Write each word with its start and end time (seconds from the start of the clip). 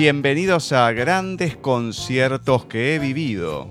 Bienvenidos 0.00 0.70
a 0.70 0.92
grandes 0.92 1.56
conciertos 1.56 2.66
que 2.66 2.94
he 2.94 2.98
vivido. 3.00 3.68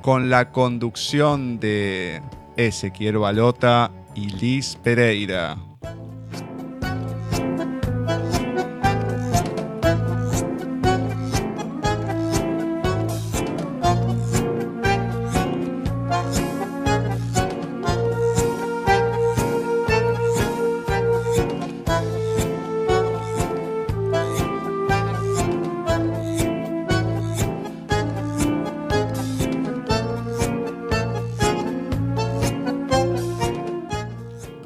Con 0.00 0.30
la 0.30 0.52
conducción 0.52 1.60
de 1.60 2.22
Ezequiel 2.56 3.18
Balota 3.18 3.90
y 4.14 4.30
Liz 4.30 4.78
Pereira. 4.82 5.58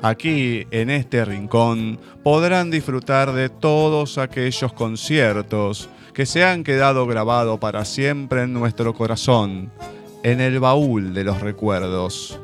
Aquí, 0.09 0.67
en 0.70 0.89
este 0.89 1.23
rincón, 1.23 1.98
podrán 2.23 2.70
disfrutar 2.70 3.34
de 3.34 3.51
todos 3.51 4.17
aquellos 4.17 4.73
conciertos 4.73 5.91
que 6.14 6.25
se 6.25 6.42
han 6.45 6.64
quedado 6.64 7.06
grabados 7.06 7.59
para 7.59 7.84
siempre 7.84 8.45
en 8.45 8.55
nuestro 8.55 8.95
corazón, 8.95 9.70
en 10.23 10.41
el 10.41 10.61
baúl 10.61 11.12
de 11.12 11.25
los 11.25 11.42
recuerdos. 11.42 12.41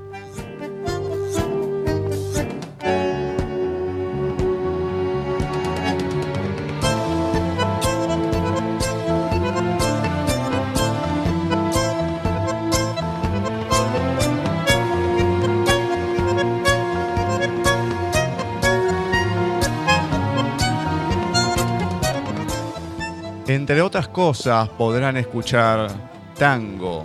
Entre 23.47 23.83
otras 23.83 24.09
cosas 24.09 24.70
podrán 24.70 25.19
escuchar 25.19 25.91
tango, 26.39 27.05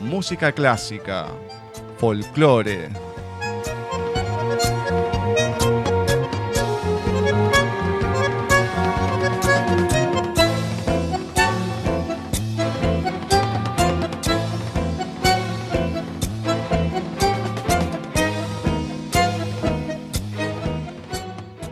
música 0.00 0.52
clásica, 0.52 1.26
folclore. 1.98 2.90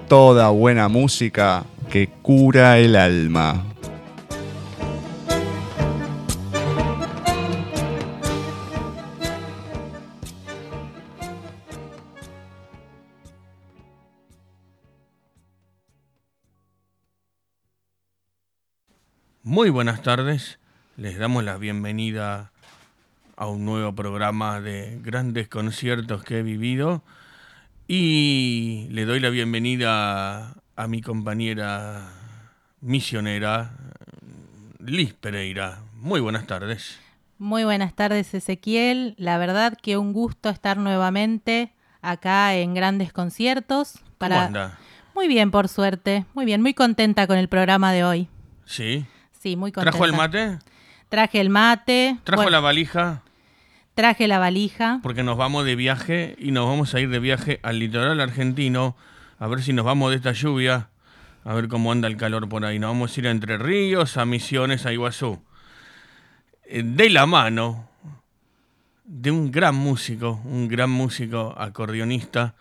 Toda 0.09 0.48
buena 0.48 0.88
música 0.88 1.62
que 1.88 2.09
cura 2.22 2.78
el 2.78 2.97
alma. 2.97 3.65
Muy 19.58 19.70
buenas 19.70 20.02
tardes, 20.02 20.60
les 20.96 21.19
damos 21.19 21.42
la 21.42 21.56
bienvenida 21.56 22.52
a 23.36 23.48
un 23.48 23.64
nuevo 23.64 23.92
programa 23.92 24.60
de 24.60 25.00
grandes 25.02 25.48
conciertos 25.48 26.22
que 26.22 26.38
he 26.38 26.42
vivido 26.44 27.02
y 27.88 28.86
le 28.92 29.04
doy 29.04 29.18
la 29.18 29.30
bienvenida 29.30 30.54
a 30.76 30.86
mi 30.86 31.02
compañera 31.02 32.08
misionera 32.80 33.72
Liz 34.78 35.14
Pereira. 35.14 35.80
Muy 35.94 36.20
buenas 36.20 36.47
tardes. 36.47 37.00
Muy 37.38 37.64
buenas 37.64 37.94
tardes 37.94 38.32
Ezequiel, 38.34 39.16
la 39.18 39.38
verdad 39.38 39.76
que 39.82 39.97
un 39.97 40.12
gusto 40.12 40.50
estar 40.50 40.76
nuevamente 40.76 41.72
acá 42.00 42.54
en 42.54 42.74
grandes 42.74 43.12
conciertos. 43.12 43.98
Para... 44.18 44.36
¿Cómo 44.36 44.47
anda? 44.47 44.78
Muy 45.16 45.26
bien, 45.26 45.50
por 45.50 45.66
suerte, 45.66 46.26
muy 46.32 46.44
bien, 46.44 46.62
muy 46.62 46.74
contenta 46.74 47.26
con 47.26 47.38
el 47.38 47.48
programa 47.48 47.92
de 47.92 48.04
hoy. 48.04 48.28
Sí. 48.64 49.04
Sí, 49.38 49.56
muy 49.56 49.72
contenta. 49.72 49.93
¿Trajo 49.93 50.04
el 50.04 50.12
mate? 50.12 50.59
Traje 51.09 51.41
el 51.41 51.50
mate. 51.50 52.19
¿Trajo 52.25 52.43
bueno, 52.43 52.50
la 52.50 52.60
valija? 52.60 53.22
Traje 53.94 54.28
la 54.28 54.38
valija. 54.38 55.00
Porque 55.03 55.22
nos 55.22 55.37
vamos 55.37 55.65
de 55.65 55.76
viaje 55.76 56.37
y 56.38 56.50
nos 56.50 56.66
vamos 56.66 56.94
a 56.94 57.00
ir 57.00 57.09
de 57.09 57.19
viaje 57.19 57.60
al 57.62 57.78
litoral 57.78 58.21
argentino. 58.21 58.97
A 59.38 59.47
ver 59.47 59.62
si 59.62 59.72
nos 59.72 59.84
vamos 59.84 60.10
de 60.10 60.16
esta 60.16 60.32
lluvia. 60.32 60.88
A 61.44 61.54
ver 61.54 61.69
cómo 61.69 61.93
anda 61.93 62.09
el 62.09 62.16
calor 62.16 62.48
por 62.48 62.65
ahí. 62.65 62.78
Nos 62.78 62.91
vamos 62.91 63.16
a 63.16 63.21
ir 63.21 63.28
a 63.28 63.31
Entre 63.31 63.59
Ríos, 63.59 64.16
a 64.16 64.25
Misiones, 64.25 64.87
a 64.87 64.93
Iguazú. 64.93 65.41
Eh, 66.65 66.82
De 66.84 67.09
la 67.10 67.27
mano 67.27 67.88
de 69.04 69.31
un 69.31 69.50
gran 69.50 69.75
músico, 69.75 70.41
un 70.44 70.69
gran 70.69 70.91
músico 70.91 71.54
acordeonista, 71.56 72.54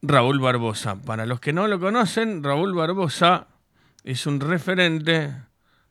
Raúl 0.00 0.40
Barbosa. 0.40 0.96
Para 0.96 1.26
los 1.26 1.40
que 1.40 1.52
no 1.52 1.68
lo 1.68 1.78
conocen, 1.78 2.42
Raúl 2.42 2.72
Barbosa 2.72 3.48
es 4.02 4.26
un 4.26 4.40
referente 4.40 5.34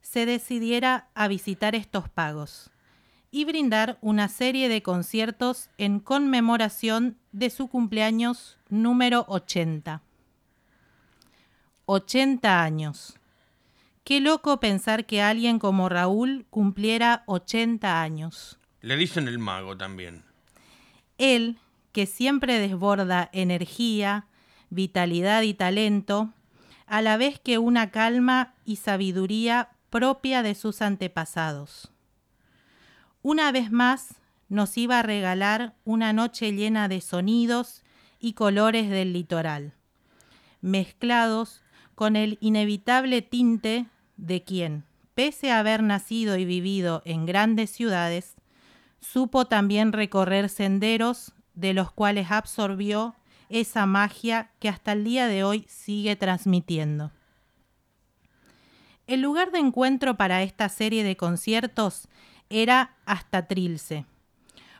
se 0.00 0.26
decidiera 0.26 1.06
a 1.14 1.28
visitar 1.28 1.76
estos 1.76 2.08
pagos, 2.08 2.72
y 3.30 3.44
brindar 3.44 3.96
una 4.00 4.26
serie 4.26 4.68
de 4.68 4.82
conciertos 4.82 5.70
en 5.78 6.00
conmemoración 6.00 7.16
de 7.30 7.48
su 7.48 7.68
cumpleaños 7.68 8.58
número 8.70 9.24
80. 9.28 10.02
80 11.86 12.60
años. 12.64 13.20
Qué 14.02 14.18
loco 14.18 14.58
pensar 14.58 15.06
que 15.06 15.22
alguien 15.22 15.60
como 15.60 15.88
Raúl 15.88 16.44
cumpliera 16.50 17.22
80 17.26 18.02
años. 18.02 18.58
Le 18.80 18.96
dicen 18.96 19.28
el 19.28 19.38
mago 19.38 19.76
también. 19.76 20.24
Él, 21.18 21.56
que 21.92 22.06
siempre 22.06 22.58
desborda 22.58 23.30
energía, 23.32 24.26
vitalidad 24.70 25.42
y 25.42 25.54
talento, 25.54 26.32
a 26.86 27.02
la 27.02 27.16
vez 27.16 27.38
que 27.38 27.58
una 27.58 27.90
calma 27.90 28.54
y 28.64 28.76
sabiduría 28.76 29.70
propia 29.90 30.42
de 30.42 30.54
sus 30.54 30.82
antepasados. 30.82 31.90
Una 33.22 33.52
vez 33.52 33.70
más 33.70 34.14
nos 34.48 34.76
iba 34.78 34.98
a 34.98 35.02
regalar 35.02 35.74
una 35.84 36.12
noche 36.12 36.52
llena 36.52 36.88
de 36.88 37.00
sonidos 37.00 37.82
y 38.18 38.32
colores 38.32 38.88
del 38.90 39.12
litoral, 39.12 39.74
mezclados 40.60 41.62
con 41.94 42.16
el 42.16 42.38
inevitable 42.40 43.22
tinte 43.22 43.86
de 44.16 44.42
quien, 44.42 44.84
pese 45.14 45.50
a 45.50 45.58
haber 45.58 45.82
nacido 45.82 46.36
y 46.36 46.44
vivido 46.44 47.02
en 47.04 47.26
grandes 47.26 47.70
ciudades, 47.70 48.36
supo 49.00 49.46
también 49.46 49.92
recorrer 49.92 50.48
senderos 50.48 51.32
de 51.54 51.74
los 51.74 51.90
cuales 51.90 52.30
absorbió 52.30 53.16
esa 53.48 53.86
magia 53.86 54.50
que 54.58 54.68
hasta 54.68 54.92
el 54.92 55.04
día 55.04 55.26
de 55.26 55.44
hoy 55.44 55.64
sigue 55.68 56.16
transmitiendo. 56.16 57.12
El 59.06 59.22
lugar 59.22 59.50
de 59.52 59.58
encuentro 59.58 60.16
para 60.16 60.42
esta 60.42 60.68
serie 60.68 61.02
de 61.02 61.16
conciertos 61.16 62.08
era 62.50 62.96
Hasta 63.06 63.46
Trilce, 63.46 64.04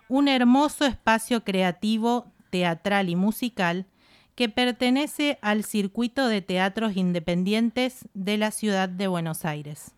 un 0.08 0.28
hermoso 0.28 0.84
espacio 0.84 1.44
creativo, 1.44 2.30
teatral 2.50 3.08
y 3.08 3.16
musical 3.16 3.86
que 4.34 4.48
pertenece 4.48 5.38
al 5.42 5.64
circuito 5.64 6.28
de 6.28 6.42
teatros 6.42 6.96
independientes 6.96 8.08
de 8.14 8.38
la 8.38 8.50
ciudad 8.50 8.88
de 8.88 9.08
Buenos 9.08 9.44
Aires. 9.44 9.92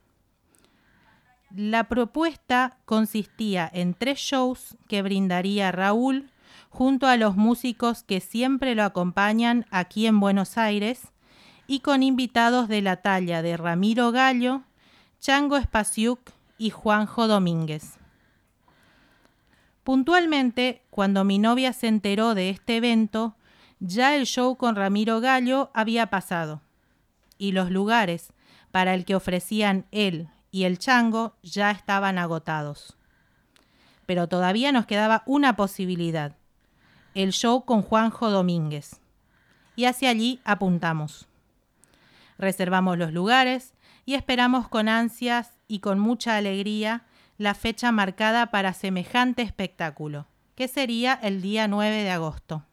La 1.54 1.88
propuesta 1.88 2.78
consistía 2.84 3.68
en 3.72 3.92
tres 3.94 4.18
shows 4.18 4.76
que 4.88 5.02
brindaría 5.02 5.72
Raúl 5.72 6.29
junto 6.70 7.06
a 7.06 7.18
los 7.18 7.36
músicos 7.36 8.04
que 8.04 8.20
siempre 8.20 8.74
lo 8.74 8.84
acompañan 8.84 9.66
aquí 9.70 10.06
en 10.06 10.18
Buenos 10.20 10.56
Aires 10.56 11.02
y 11.66 11.80
con 11.80 12.02
invitados 12.02 12.68
de 12.68 12.80
la 12.80 12.96
talla 12.96 13.42
de 13.42 13.56
Ramiro 13.56 14.12
Gallo, 14.12 14.62
Chango 15.20 15.58
Espasiuk 15.58 16.18
y 16.56 16.70
Juanjo 16.70 17.26
Domínguez. 17.26 17.98
Puntualmente, 19.84 20.82
cuando 20.90 21.24
mi 21.24 21.38
novia 21.38 21.72
se 21.72 21.88
enteró 21.88 22.34
de 22.34 22.50
este 22.50 22.76
evento, 22.76 23.34
ya 23.80 24.14
el 24.14 24.24
show 24.26 24.56
con 24.56 24.76
Ramiro 24.76 25.20
Gallo 25.20 25.70
había 25.74 26.08
pasado 26.08 26.62
y 27.38 27.52
los 27.52 27.70
lugares 27.70 28.32
para 28.70 28.94
el 28.94 29.04
que 29.04 29.14
ofrecían 29.14 29.86
él 29.90 30.28
y 30.50 30.64
el 30.64 30.78
chango 30.78 31.34
ya 31.42 31.70
estaban 31.70 32.18
agotados. 32.18 32.96
Pero 34.06 34.28
todavía 34.28 34.72
nos 34.72 34.86
quedaba 34.86 35.22
una 35.26 35.56
posibilidad, 35.56 36.36
el 37.14 37.32
show 37.32 37.64
con 37.64 37.82
Juanjo 37.82 38.30
Domínguez. 38.30 39.00
Y 39.76 39.84
hacia 39.84 40.10
allí 40.10 40.40
apuntamos. 40.44 41.26
Reservamos 42.38 42.98
los 42.98 43.12
lugares 43.12 43.74
y 44.04 44.14
esperamos 44.14 44.68
con 44.68 44.88
ansias 44.88 45.58
y 45.68 45.80
con 45.80 45.98
mucha 45.98 46.36
alegría 46.36 47.02
la 47.38 47.54
fecha 47.54 47.90
marcada 47.92 48.50
para 48.50 48.72
semejante 48.74 49.42
espectáculo, 49.42 50.26
que 50.54 50.68
sería 50.68 51.18
el 51.22 51.42
día 51.42 51.68
9 51.68 52.02
de 52.02 52.10
agosto. 52.10 52.64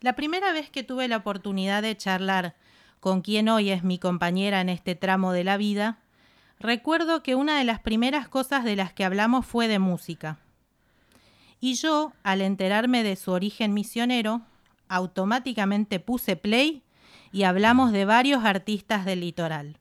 La 0.00 0.14
primera 0.14 0.52
vez 0.52 0.68
que 0.68 0.82
tuve 0.82 1.08
la 1.08 1.18
oportunidad 1.18 1.82
de 1.82 1.96
charlar 1.96 2.54
con 3.00 3.22
quien 3.22 3.48
hoy 3.48 3.70
es 3.70 3.82
mi 3.82 3.98
compañera 3.98 4.60
en 4.60 4.68
este 4.68 4.94
tramo 4.94 5.32
de 5.32 5.44
la 5.44 5.56
vida, 5.56 5.98
recuerdo 6.58 7.22
que 7.22 7.34
una 7.34 7.58
de 7.58 7.64
las 7.64 7.80
primeras 7.80 8.28
cosas 8.28 8.64
de 8.64 8.76
las 8.76 8.92
que 8.92 9.04
hablamos 9.04 9.46
fue 9.46 9.68
de 9.68 9.78
música. 9.78 10.38
Y 11.64 11.74
yo, 11.74 12.12
al 12.24 12.40
enterarme 12.40 13.04
de 13.04 13.14
su 13.14 13.30
origen 13.30 13.72
misionero, 13.72 14.42
automáticamente 14.88 16.00
puse 16.00 16.34
play 16.34 16.82
y 17.30 17.44
hablamos 17.44 17.92
de 17.92 18.04
varios 18.04 18.44
artistas 18.44 19.04
del 19.04 19.20
litoral, 19.20 19.78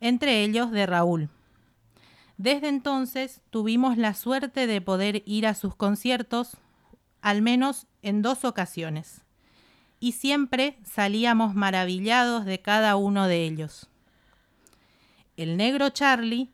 entre 0.00 0.42
ellos 0.42 0.70
de 0.70 0.86
Raúl. 0.86 1.28
Desde 2.38 2.68
entonces 2.68 3.42
tuvimos 3.50 3.98
la 3.98 4.14
suerte 4.14 4.66
de 4.66 4.80
poder 4.80 5.22
ir 5.26 5.46
a 5.46 5.52
sus 5.52 5.74
conciertos 5.74 6.56
al 7.20 7.42
menos 7.42 7.86
en 8.00 8.22
dos 8.22 8.46
ocasiones, 8.46 9.20
y 10.00 10.12
siempre 10.12 10.78
salíamos 10.84 11.54
maravillados 11.54 12.46
de 12.46 12.62
cada 12.62 12.96
uno 12.96 13.26
de 13.26 13.44
ellos. 13.44 13.90
El 15.36 15.58
negro 15.58 15.90
Charlie 15.90 16.48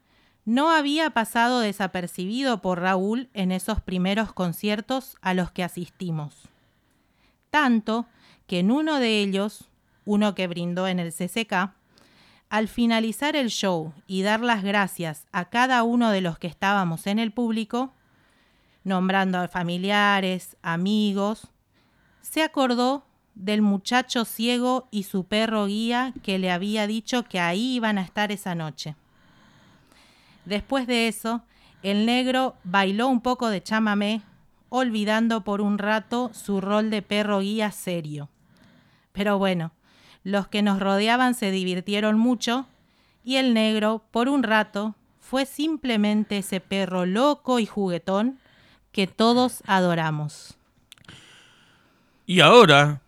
no 0.46 0.70
había 0.70 1.10
pasado 1.10 1.58
desapercibido 1.58 2.62
por 2.62 2.80
Raúl 2.80 3.28
en 3.34 3.50
esos 3.50 3.80
primeros 3.80 4.32
conciertos 4.32 5.16
a 5.20 5.34
los 5.34 5.50
que 5.50 5.64
asistimos. 5.64 6.48
Tanto 7.50 8.06
que 8.46 8.60
en 8.60 8.70
uno 8.70 9.00
de 9.00 9.20
ellos, 9.20 9.68
uno 10.04 10.36
que 10.36 10.46
brindó 10.46 10.86
en 10.86 11.00
el 11.00 11.12
CCK, 11.12 11.72
al 12.48 12.68
finalizar 12.68 13.34
el 13.34 13.48
show 13.48 13.92
y 14.06 14.22
dar 14.22 14.40
las 14.40 14.62
gracias 14.62 15.26
a 15.32 15.46
cada 15.46 15.82
uno 15.82 16.12
de 16.12 16.20
los 16.20 16.38
que 16.38 16.46
estábamos 16.46 17.08
en 17.08 17.18
el 17.18 17.32
público, 17.32 17.92
nombrando 18.84 19.38
a 19.38 19.48
familiares, 19.48 20.56
amigos, 20.62 21.48
se 22.20 22.44
acordó 22.44 23.04
del 23.34 23.62
muchacho 23.62 24.24
ciego 24.24 24.86
y 24.92 25.02
su 25.02 25.24
perro 25.24 25.66
guía 25.66 26.14
que 26.22 26.38
le 26.38 26.52
había 26.52 26.86
dicho 26.86 27.24
que 27.24 27.40
ahí 27.40 27.74
iban 27.74 27.98
a 27.98 28.02
estar 28.02 28.30
esa 28.30 28.54
noche. 28.54 28.94
Después 30.46 30.86
de 30.86 31.08
eso, 31.08 31.42
el 31.82 32.06
negro 32.06 32.56
bailó 32.64 33.08
un 33.08 33.20
poco 33.20 33.50
de 33.50 33.62
chamamé, 33.62 34.22
olvidando 34.70 35.42
por 35.42 35.60
un 35.60 35.78
rato 35.78 36.30
su 36.32 36.60
rol 36.60 36.88
de 36.88 37.02
perro 37.02 37.40
guía 37.40 37.70
serio. 37.70 38.30
Pero 39.12 39.38
bueno, 39.38 39.72
los 40.24 40.48
que 40.48 40.62
nos 40.62 40.80
rodeaban 40.80 41.34
se 41.34 41.50
divirtieron 41.50 42.18
mucho 42.18 42.66
y 43.24 43.36
el 43.36 43.54
negro, 43.54 44.04
por 44.10 44.28
un 44.28 44.42
rato, 44.42 44.94
fue 45.20 45.46
simplemente 45.46 46.38
ese 46.38 46.60
perro 46.60 47.06
loco 47.06 47.58
y 47.58 47.66
juguetón 47.66 48.38
que 48.92 49.08
todos 49.08 49.62
adoramos. 49.66 50.56
Y 52.24 52.40
ahora, 52.40 53.00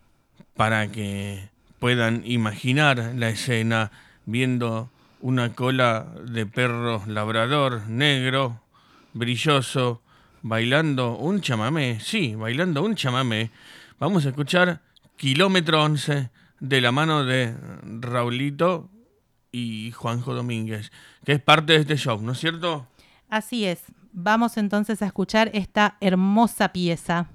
para 0.54 0.88
que 0.88 1.49
puedan 1.78 2.23
imaginar 2.25 3.12
la 3.14 3.28
escena 3.28 3.92
viendo 4.26 4.90
una 5.21 5.55
cola 5.55 6.07
de 6.27 6.47
perro 6.47 7.03
labrador 7.07 7.89
negro, 7.89 8.61
brilloso, 9.15 10.03
bailando 10.43 11.17
un 11.17 11.41
chamamé, 11.41 12.01
sí, 12.01 12.35
bailando 12.35 12.83
un 12.83 12.95
chamamé. 12.95 13.51
Vamos 13.99 14.27
a 14.27 14.31
escuchar 14.31 14.81
Kilómetro 15.17 15.83
11 15.83 16.31
de 16.61 16.81
la 16.81 16.93
mano 16.93 17.25
de 17.25 17.55
Raulito 18.01 18.89
y 19.51 19.93
Juanjo 19.93 20.35
Domínguez, 20.35 20.93
que 21.25 21.33
es 21.33 21.41
parte 21.41 21.73
de 21.73 21.81
este 21.81 21.97
show, 21.97 22.21
¿no 22.21 22.33
es 22.33 22.39
cierto? 22.39 22.87
Así 23.29 23.65
es. 23.65 23.83
Vamos 24.13 24.57
entonces 24.57 25.03
a 25.03 25.07
escuchar 25.07 25.51
esta 25.53 25.97
hermosa 26.01 26.73
pieza. 26.73 27.29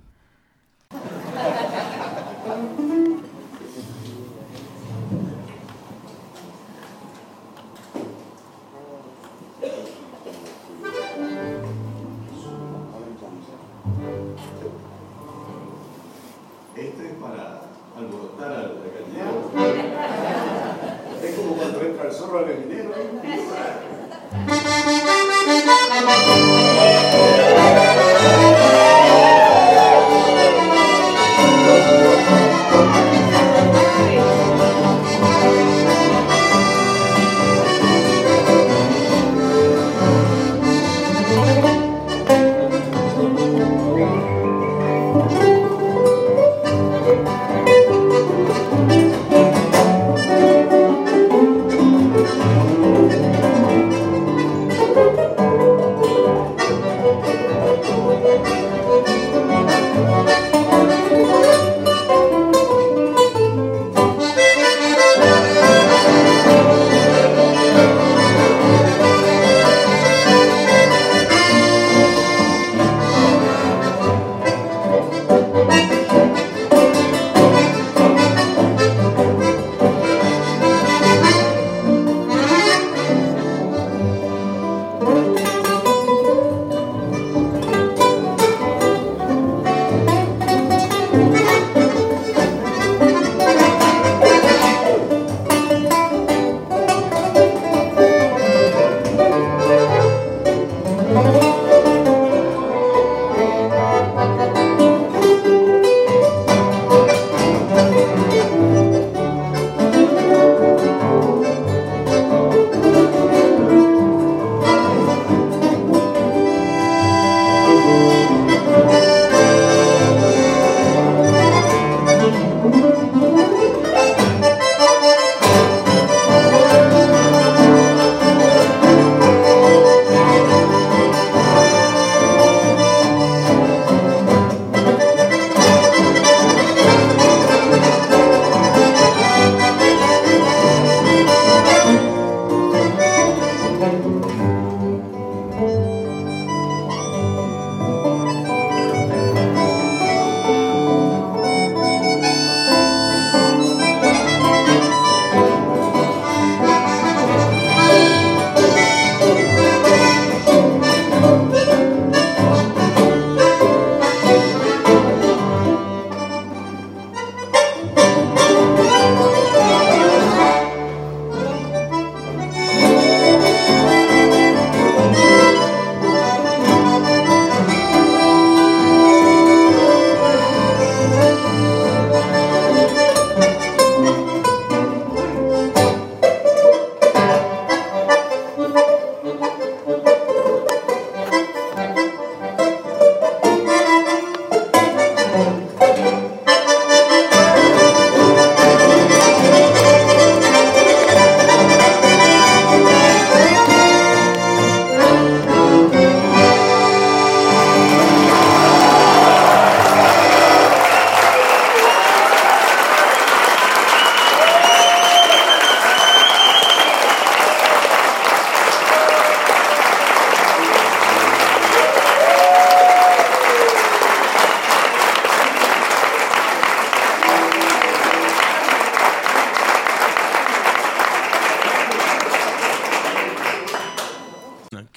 programa, 22.34 22.96
né? 23.24 23.43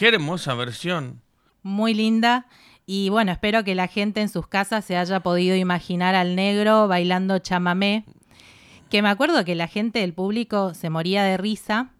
Qué 0.06 0.14
hermosa 0.14 0.54
versión. 0.54 1.20
Muy 1.64 1.92
linda. 1.92 2.46
Y 2.86 3.08
bueno, 3.08 3.32
espero 3.32 3.64
que 3.64 3.75
la 3.75 3.88
gente 3.88 4.20
en 4.20 4.28
sus 4.28 4.46
casas 4.46 4.84
se 4.84 4.96
haya 4.96 5.18
podido 5.18 5.56
imaginar 5.56 6.14
al 6.14 6.36
negro 6.36 6.86
bailando 6.86 7.40
chamamé. 7.40 8.04
Que 8.88 9.02
me 9.02 9.08
acuerdo 9.08 9.44
que 9.44 9.56
la 9.56 9.66
gente 9.66 9.98
del 9.98 10.14
público 10.14 10.75
se 10.75 10.90
moría 10.90 11.25
de 11.25 11.36
risa. 11.38 11.90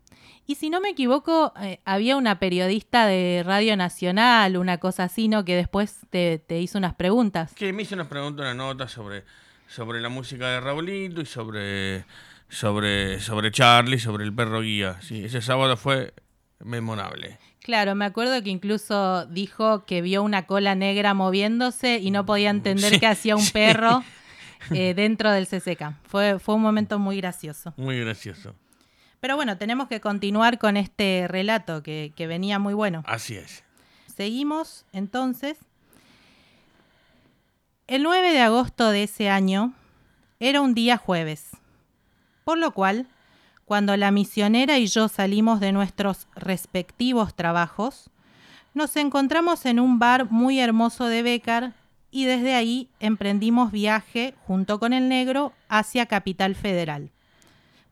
Y 0.47 0.55
si 0.55 0.71
no 0.71 0.81
me 0.81 0.91
equivoco, 0.91 1.53
eh, 1.61 1.81
había 1.85 2.17
una 2.17 2.39
periodista 2.39 3.07
de 3.07 3.43
Radio 3.45 3.77
Nacional, 3.77 4.57
una 4.57 4.79
cosa 4.79 5.03
así, 5.03 5.27
¿no? 5.27 5.45
Que 5.45 5.57
después 5.57 6.03
te, 6.09 6.39
te 6.39 6.61
hizo 6.61 6.79
unas 6.79 6.95
preguntas. 6.95 7.55
Que 7.55 7.73
me 7.73 7.83
hizo 7.83 7.97
una 7.97 8.09
pregunta, 8.09 8.43
una 8.43 8.55
nota 8.55 8.87
sobre, 8.87 9.25
sobre 9.67 10.01
la 10.01 10.11
música 10.11 10.47
de 10.51 10.61
Raulito 10.61 11.23
y 11.23 11.27
sobre, 11.27 12.05
sobre, 12.49 13.19
sobre 13.19 13.51
Charlie, 13.51 13.99
sobre 13.99 14.23
el 14.23 14.33
perro 14.33 14.61
guía. 14.61 14.97
Sí, 15.01 15.25
ese 15.25 15.43
sábado 15.43 15.77
fue 15.77 16.15
memorable. 16.65 17.39
Claro, 17.63 17.95
me 17.95 18.05
acuerdo 18.05 18.43
que 18.43 18.51
incluso 18.51 19.27
dijo 19.27 19.85
que 19.87 20.01
vio 20.03 20.23
una 20.23 20.47
cola 20.47 20.75
negra 20.75 21.15
moviéndose 21.15 21.99
y 21.99 22.11
no 22.11 22.25
podía 22.25 22.51
entender 22.51 22.93
Sí, 22.95 23.01
qué 23.01 23.07
hacía 23.07 23.35
un 23.37 23.43
sí. 23.43 23.53
perro 23.53 24.05
eh, 24.71 24.95
dentro 24.95 25.31
del 25.33 25.47
CCK. 25.47 25.95
Fue, 26.05 26.39
fue 26.39 26.55
un 26.55 26.63
momento 26.63 26.99
muy 26.99 27.17
gracioso. 27.19 27.75
Muy 27.77 27.99
gracioso. 28.01 28.55
Pero 29.21 29.35
bueno, 29.37 29.57
tenemos 29.59 29.89
que 29.89 30.01
continuar 30.01 30.59
con 30.59 30.77
este 30.77 31.27
relato 31.29 31.83
que, 31.83 32.13
que 32.15 32.27
venía 32.27 32.59
muy 32.59 32.75
bueno. 32.75 33.03
Así 33.07 33.35
es. 33.37 33.65
Seguimos 34.15 34.85
entonces. 34.93 35.59
El 37.87 38.03
9 38.03 38.33
de 38.33 38.41
agosto 38.41 38.91
de 38.91 39.05
ese 39.05 39.29
año 39.29 39.73
era 40.41 40.61
un 40.61 40.75
día 40.75 40.97
jueves, 40.97 41.51
por 42.45 42.59
lo 42.59 42.73
cual, 42.73 43.07
cuando 43.67 43.97
la 43.97 44.13
misionera 44.13 44.79
y 44.79 44.87
yo 44.87 45.09
salimos 45.09 45.61
de 45.61 45.73
nuestros 45.73 46.29
respectivos 46.37 47.35
trabajos, 47.35 48.11
nos 48.75 48.97
encontramos 48.97 49.67
en 49.67 49.81
un 49.81 49.99
bar 49.99 50.31
muy 50.31 50.61
hermoso 50.61 51.07
de 51.07 51.23
Becar 51.23 51.75
y 52.13 52.27
desde 52.27 52.55
ahí 52.55 52.89
emprendimos 53.01 53.73
viaje 53.73 54.35
junto 54.47 54.79
con 54.79 54.93
el 54.93 55.09
negro 55.09 55.53
hacia 55.69 56.07
Capital 56.07 56.55
Federal 56.55 57.11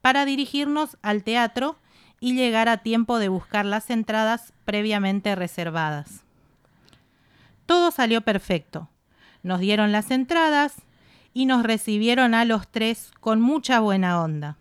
para 0.01 0.25
dirigirnos 0.25 0.97
al 1.03 1.25
teatro 1.25 1.77
y 2.21 2.35
llegar 2.35 2.69
a 2.69 2.79
tiempo 2.79 3.19
de 3.19 3.29
buscar 3.29 3.65
las 3.65 3.91
entradas 3.91 4.53
previamente 4.65 5.35
reservadas. 5.35 6.23
Todo 7.67 7.91
salió 7.91 8.21
perfecto. 8.21 8.89
Nos 9.43 9.61
dieron 9.61 9.93
las 9.93 10.11
entradas 10.11 10.77
y 11.33 11.47
nos 11.47 11.65
recibieron 11.65 12.35
a 12.35 12.45
los 12.45 12.69
tres 12.69 13.11
con 13.21 13.41
mucha 13.41 13.81
buena 13.81 14.23
onda. 14.23 14.57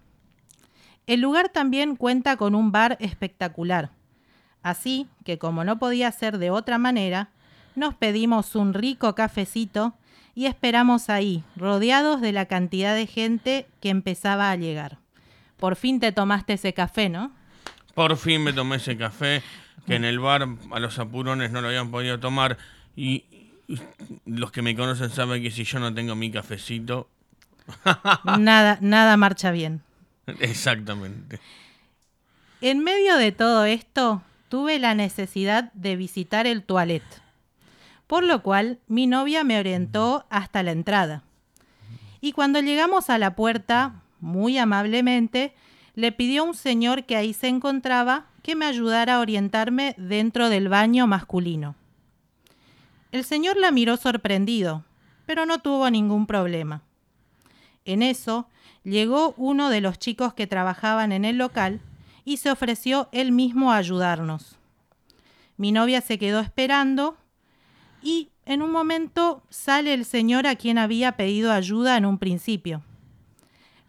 El 1.07 1.21
lugar 1.21 1.49
también 1.49 1.95
cuenta 1.95 2.37
con 2.37 2.55
un 2.55 2.71
bar 2.71 2.97
espectacular. 2.99 3.91
Así 4.61 5.07
que 5.25 5.37
como 5.37 5.63
no 5.63 5.79
podía 5.79 6.11
ser 6.11 6.37
de 6.37 6.49
otra 6.49 6.77
manera, 6.77 7.29
nos 7.75 7.95
pedimos 7.95 8.55
un 8.55 8.73
rico 8.73 9.13
cafecito 9.15 9.95
y 10.35 10.45
esperamos 10.45 11.09
ahí, 11.09 11.43
rodeados 11.55 12.21
de 12.21 12.31
la 12.31 12.45
cantidad 12.45 12.95
de 12.95 13.07
gente 13.07 13.67
que 13.81 13.89
empezaba 13.89 14.49
a 14.49 14.55
llegar. 14.55 14.97
Por 15.57 15.75
fin 15.75 15.99
te 15.99 16.11
tomaste 16.11 16.53
ese 16.53 16.73
café, 16.73 17.09
¿no? 17.09 17.31
Por 17.93 18.17
fin 18.17 18.43
me 18.43 18.53
tomé 18.53 18.77
ese 18.77 18.97
café 18.97 19.43
que 19.85 19.95
en 19.95 20.05
el 20.05 20.19
bar 20.19 20.47
a 20.71 20.79
los 20.79 20.97
apurones 20.97 21.51
no 21.51 21.61
lo 21.61 21.67
habían 21.67 21.91
podido 21.91 22.19
tomar 22.19 22.57
y 22.95 23.25
y 23.67 23.79
los 24.25 24.51
que 24.51 24.61
me 24.61 24.75
conocen 24.75 25.09
saben 25.09 25.41
que 25.41 25.51
si 25.51 25.63
yo 25.63 25.79
no 25.79 25.93
tengo 25.93 26.15
mi 26.15 26.31
cafecito, 26.31 27.09
Nada, 28.39 28.77
nada 28.81 29.15
marcha 29.15 29.51
bien. 29.51 29.81
exactamente. 30.39 31.39
En 32.61 32.79
medio 32.79 33.17
de 33.17 33.31
todo 33.31 33.65
esto, 33.65 34.21
tuve 34.49 34.79
la 34.79 34.95
necesidad 34.95 35.71
de 35.73 35.95
visitar 35.95 36.47
el 36.47 36.63
toilet, 36.63 37.03
por 38.07 38.23
lo 38.23 38.41
cual 38.43 38.79
mi 38.87 39.07
novia 39.07 39.43
me 39.43 39.59
orientó 39.59 40.25
hasta 40.29 40.63
la 40.63 40.71
entrada. 40.71 41.23
Y 42.21 42.31
cuando 42.31 42.61
llegamos 42.61 43.09
a 43.09 43.17
la 43.17 43.35
puerta, 43.35 44.01
muy 44.19 44.57
amablemente, 44.57 45.53
le 45.95 46.11
pidió 46.11 46.43
a 46.43 46.45
un 46.45 46.55
señor 46.55 47.03
que 47.03 47.17
ahí 47.17 47.33
se 47.33 47.47
encontraba 47.47 48.27
que 48.43 48.55
me 48.55 48.65
ayudara 48.65 49.15
a 49.15 49.19
orientarme 49.19 49.95
dentro 49.97 50.49
del 50.49 50.69
baño 50.69 51.07
masculino. 51.07 51.75
El 53.11 53.23
señor 53.25 53.57
la 53.57 53.71
miró 53.71 53.97
sorprendido, 53.97 54.85
pero 55.25 55.45
no 55.45 55.59
tuvo 55.59 55.89
ningún 55.89 56.25
problema. 56.27 56.81
En 57.85 58.01
eso 58.01 58.47
llegó 58.83 59.33
uno 59.37 59.69
de 59.69 59.81
los 59.81 59.99
chicos 59.99 60.33
que 60.33 60.47
trabajaban 60.47 61.11
en 61.11 61.25
el 61.25 61.37
local 61.37 61.81
y 62.25 62.37
se 62.37 62.51
ofreció 62.51 63.09
él 63.11 63.31
mismo 63.31 63.71
a 63.71 63.77
ayudarnos. 63.77 64.57
Mi 65.57 65.71
novia 65.71 66.01
se 66.01 66.17
quedó 66.17 66.39
esperando 66.39 67.17
y 68.01 68.29
en 68.45 68.61
un 68.61 68.71
momento 68.71 69.43
sale 69.49 69.93
el 69.93 70.05
señor 70.05 70.47
a 70.47 70.55
quien 70.55 70.77
había 70.77 71.13
pedido 71.13 71.51
ayuda 71.51 71.97
en 71.97 72.05
un 72.05 72.17
principio. 72.17 72.81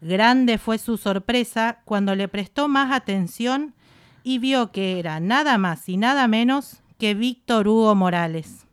Grande 0.00 0.58
fue 0.58 0.78
su 0.78 0.96
sorpresa 0.96 1.80
cuando 1.84 2.14
le 2.14 2.28
prestó 2.28 2.68
más 2.68 2.92
atención 2.92 3.74
y 4.22 4.38
vio 4.38 4.70
que 4.70 4.98
era 4.98 5.18
nada 5.20 5.58
más 5.58 5.88
y 5.88 5.96
nada 5.96 6.28
menos 6.28 6.82
que 6.98 7.14
Víctor 7.14 7.68
Hugo 7.68 7.94
Morales. 7.94 8.63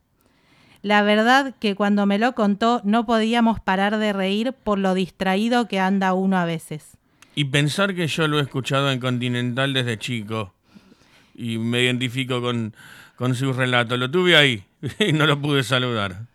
La 0.81 1.03
verdad 1.03 1.53
que 1.59 1.75
cuando 1.75 2.05
me 2.05 2.17
lo 2.17 2.33
contó 2.33 2.81
no 2.83 3.05
podíamos 3.05 3.59
parar 3.59 3.97
de 3.97 4.13
reír 4.13 4.53
por 4.53 4.79
lo 4.79 4.93
distraído 4.93 5.67
que 5.67 5.79
anda 5.79 6.13
uno 6.13 6.37
a 6.37 6.45
veces. 6.45 6.97
Y 7.35 7.45
pensar 7.45 7.95
que 7.95 8.07
yo 8.07 8.27
lo 8.27 8.39
he 8.39 8.41
escuchado 8.41 8.91
en 8.91 8.99
Continental 8.99 9.73
desde 9.73 9.99
chico 9.99 10.53
y 11.35 11.57
me 11.57 11.83
identifico 11.83 12.41
con, 12.41 12.75
con 13.15 13.35
su 13.35 13.53
relato. 13.53 13.95
Lo 13.95 14.09
tuve 14.09 14.35
ahí 14.35 14.63
y 14.99 15.13
no 15.13 15.25
lo 15.27 15.39
pude 15.39 15.63
saludar. 15.63 16.25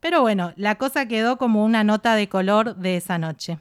Pero 0.00 0.22
bueno, 0.22 0.52
la 0.56 0.76
cosa 0.76 1.06
quedó 1.06 1.36
como 1.36 1.64
una 1.64 1.84
nota 1.84 2.14
de 2.14 2.28
color 2.28 2.76
de 2.76 2.96
esa 2.96 3.18
noche. 3.18 3.58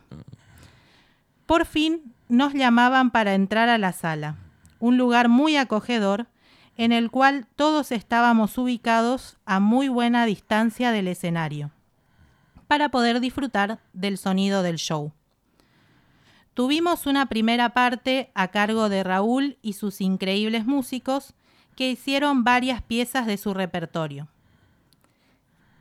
Por 1.46 1.66
fin 1.66 2.14
nos 2.30 2.54
llamaban 2.54 3.12
para 3.12 3.34
entrar 3.34 3.70
a 3.70 3.78
la 3.78 3.92
sala, 3.92 4.36
un 4.80 4.98
lugar 4.98 5.30
muy 5.30 5.58
acogedor 5.58 6.28
en 6.78 6.92
el 6.92 7.10
cual 7.10 7.48
todos 7.56 7.92
estábamos 7.92 8.58
ubicados 8.58 9.38
a 9.46 9.60
muy 9.60 9.90
buena 9.90 10.26
distancia 10.26 10.92
del 10.92 11.08
escenario, 11.08 11.72
para 12.68 12.90
poder 12.90 13.20
disfrutar 13.20 13.80
del 13.94 14.18
sonido 14.18 14.62
del 14.62 14.78
show. 14.78 15.12
Tuvimos 16.54 17.06
una 17.06 17.26
primera 17.28 17.70
parte 17.70 18.32
a 18.36 18.50
cargo 18.50 18.90
de 18.90 19.04
Raúl 19.04 19.58
y 19.62 19.74
sus 19.74 20.02
increíbles 20.02 20.66
músicos 20.66 21.34
que 21.76 21.92
hicieron 21.92 22.44
varias 22.44 22.82
piezas 22.82 23.28
de 23.28 23.38
su 23.38 23.54
repertorio. 23.54 24.28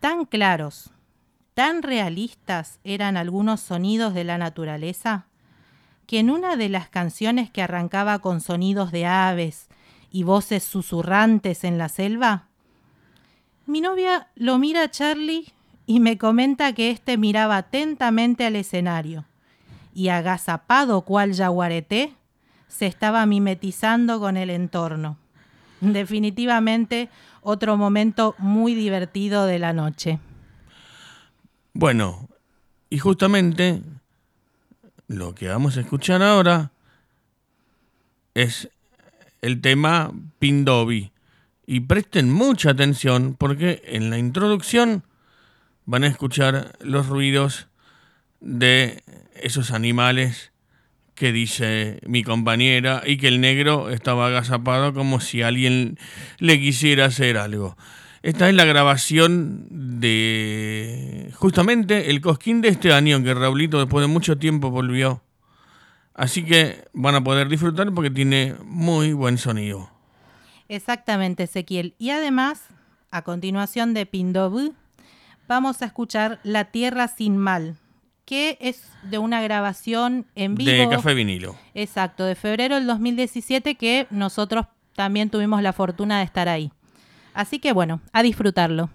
Tan 0.00 0.26
claros, 0.26 0.90
tan 1.54 1.82
realistas 1.82 2.78
eran 2.84 3.16
algunos 3.16 3.60
sonidos 3.60 4.12
de 4.12 4.24
la 4.24 4.36
naturaleza, 4.36 5.26
que 6.06 6.18
en 6.20 6.30
una 6.30 6.56
de 6.56 6.68
las 6.68 6.88
canciones 6.88 7.50
que 7.50 7.62
arrancaba 7.62 8.18
con 8.18 8.40
sonidos 8.40 8.92
de 8.92 9.06
aves 9.06 9.68
y 10.16 10.22
voces 10.22 10.64
susurrantes 10.64 11.62
en 11.62 11.76
la 11.76 11.90
selva, 11.90 12.48
mi 13.66 13.82
novia 13.82 14.28
lo 14.34 14.56
mira 14.56 14.84
a 14.84 14.90
Charlie 14.90 15.52
y 15.84 16.00
me 16.00 16.16
comenta 16.16 16.72
que 16.72 16.90
éste 16.90 17.18
miraba 17.18 17.58
atentamente 17.58 18.46
al 18.46 18.56
escenario 18.56 19.26
y 19.92 20.08
agazapado 20.08 21.02
cual 21.02 21.34
yaguareté, 21.34 22.14
se 22.66 22.86
estaba 22.86 23.26
mimetizando 23.26 24.18
con 24.18 24.38
el 24.38 24.48
entorno. 24.48 25.18
Definitivamente 25.82 27.10
otro 27.42 27.76
momento 27.76 28.34
muy 28.38 28.74
divertido 28.74 29.44
de 29.44 29.58
la 29.58 29.74
noche. 29.74 30.18
Bueno, 31.74 32.30
y 32.88 33.00
justamente 33.00 33.82
lo 35.08 35.34
que 35.34 35.48
vamos 35.48 35.76
a 35.76 35.80
escuchar 35.80 36.22
ahora 36.22 36.72
es 38.32 38.70
el 39.46 39.60
tema 39.60 40.12
Pindobi. 40.40 41.12
Y 41.66 41.80
presten 41.80 42.30
mucha 42.32 42.70
atención 42.70 43.36
porque 43.38 43.80
en 43.86 44.10
la 44.10 44.18
introducción 44.18 45.04
van 45.84 46.04
a 46.04 46.08
escuchar 46.08 46.76
los 46.80 47.06
ruidos 47.06 47.68
de 48.40 49.02
esos 49.34 49.70
animales 49.70 50.52
que 51.14 51.32
dice 51.32 52.00
mi 52.06 52.22
compañera 52.22 53.02
y 53.06 53.16
que 53.16 53.28
el 53.28 53.40
negro 53.40 53.88
estaba 53.90 54.26
agazapado 54.26 54.92
como 54.92 55.20
si 55.20 55.42
alguien 55.42 55.98
le 56.38 56.60
quisiera 56.60 57.06
hacer 57.06 57.38
algo. 57.38 57.76
Esta 58.22 58.48
es 58.48 58.54
la 58.54 58.64
grabación 58.64 60.00
de 60.00 61.30
justamente 61.34 62.10
el 62.10 62.20
cosquín 62.20 62.60
de 62.60 62.68
este 62.68 62.92
año 62.92 63.22
que 63.22 63.32
Raulito 63.32 63.78
después 63.78 64.02
de 64.02 64.12
mucho 64.12 64.38
tiempo 64.38 64.70
volvió. 64.70 65.22
Así 66.16 66.44
que 66.44 66.88
van 66.94 67.14
a 67.14 67.22
poder 67.22 67.48
disfrutar 67.48 67.92
porque 67.92 68.10
tiene 68.10 68.54
muy 68.64 69.12
buen 69.12 69.36
sonido. 69.36 69.90
Exactamente, 70.68 71.42
Ezequiel. 71.42 71.94
Y 71.98 72.10
además, 72.10 72.62
a 73.10 73.20
continuación 73.20 73.92
de 73.92 74.06
Pindobu, 74.06 74.74
vamos 75.46 75.82
a 75.82 75.84
escuchar 75.84 76.40
La 76.42 76.64
Tierra 76.64 77.08
sin 77.08 77.36
Mal, 77.36 77.76
que 78.24 78.56
es 78.62 78.88
de 79.02 79.18
una 79.18 79.42
grabación 79.42 80.24
en 80.34 80.54
vivo. 80.54 80.70
De 80.70 80.88
café 80.88 81.12
vinilo. 81.12 81.54
Exacto, 81.74 82.24
de 82.24 82.34
febrero 82.34 82.76
del 82.76 82.86
2017 82.86 83.74
que 83.74 84.06
nosotros 84.10 84.66
también 84.94 85.28
tuvimos 85.28 85.60
la 85.60 85.74
fortuna 85.74 86.18
de 86.18 86.24
estar 86.24 86.48
ahí. 86.48 86.72
Así 87.34 87.58
que 87.58 87.74
bueno, 87.74 88.00
a 88.14 88.22
disfrutarlo. 88.22 88.88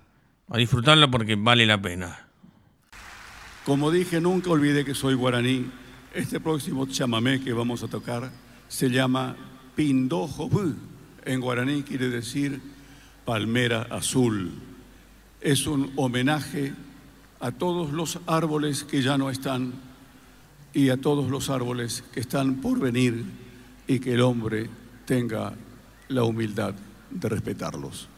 A 0.50 0.58
disfrutarlo 0.58 1.12
porque 1.12 1.36
vale 1.36 1.68
la 1.68 1.80
pena. 1.80 2.28
Como 3.64 3.92
dije, 3.92 4.20
nunca 4.20 4.50
olvidé 4.50 4.84
que 4.84 4.96
soy 4.96 5.14
guaraní. 5.14 5.70
Este 6.14 6.42
próximo 6.42 6.88
chamamé 6.88 7.40
que 7.40 7.54
vamos 7.54 7.84
a 7.84 7.88
tocar 7.88 8.30
se 8.68 8.90
llama 8.90 9.34
Pindojo 9.76 10.50
En 11.24 11.40
guaraní 11.40 11.84
quiere 11.84 12.10
decir 12.10 12.62
palmera 13.24 13.84
azul. 13.84 14.52
Es 15.40 15.68
un 15.68 15.94
homenaje 15.96 16.74
a 17.40 17.54
todos 17.54 17.94
los 17.94 18.20
árboles 18.28 18.84
que 18.84 19.02
ya 19.02 19.18
no 19.18 19.30
están 19.30 19.72
y 20.74 20.90
a 20.90 20.98
todos 21.00 21.32
los 21.32 21.50
árboles 21.50 22.04
que 22.14 22.20
están 22.20 22.56
por 22.56 22.78
venir 22.78 23.24
y 23.88 24.00
que 24.00 24.16
el 24.16 24.22
hombre 24.22 24.70
tenga 25.06 25.54
la 26.10 26.24
humildad 26.24 26.74
de 27.10 27.30
respetarlos. 27.30 28.10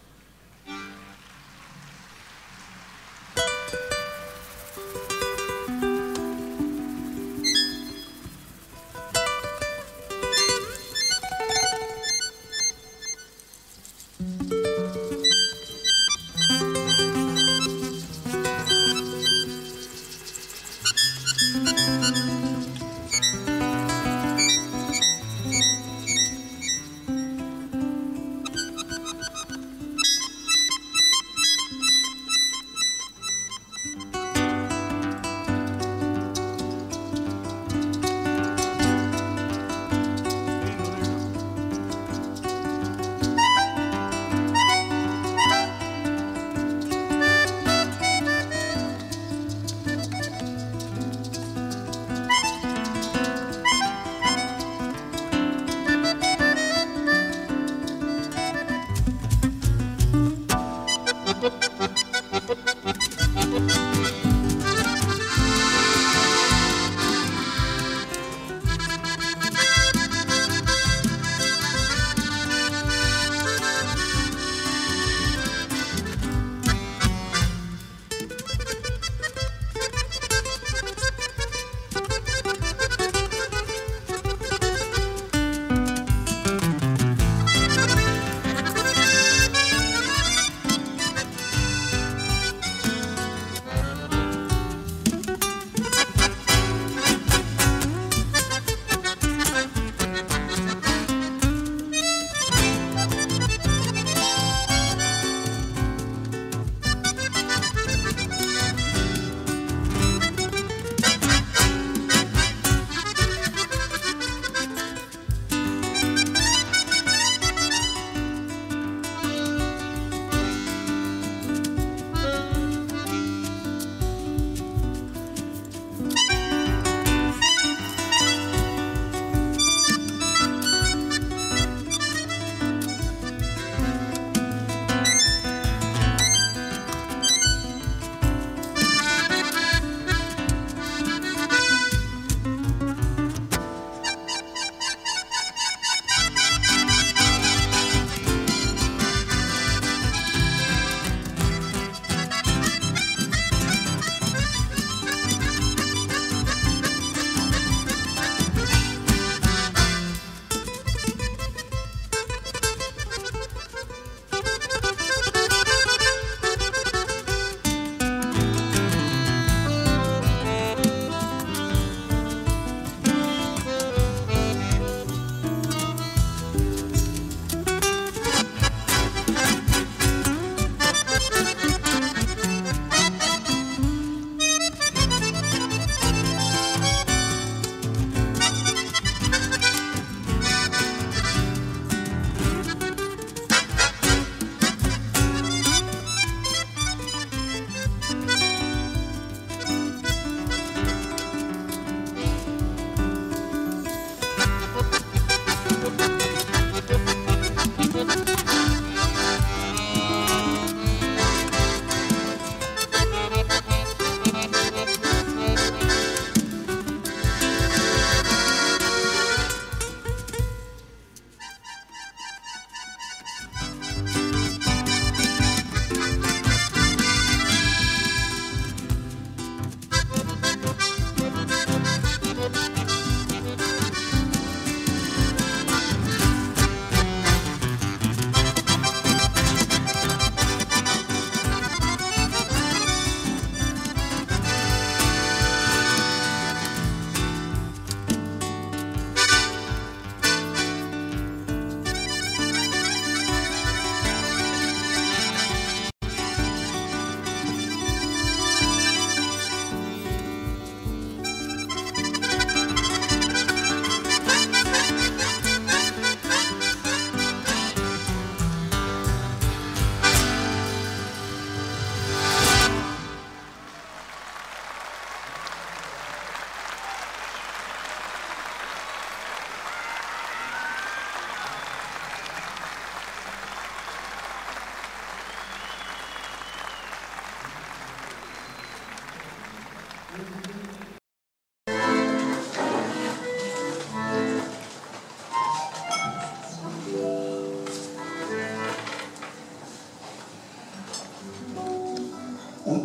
Un 290.16 290.20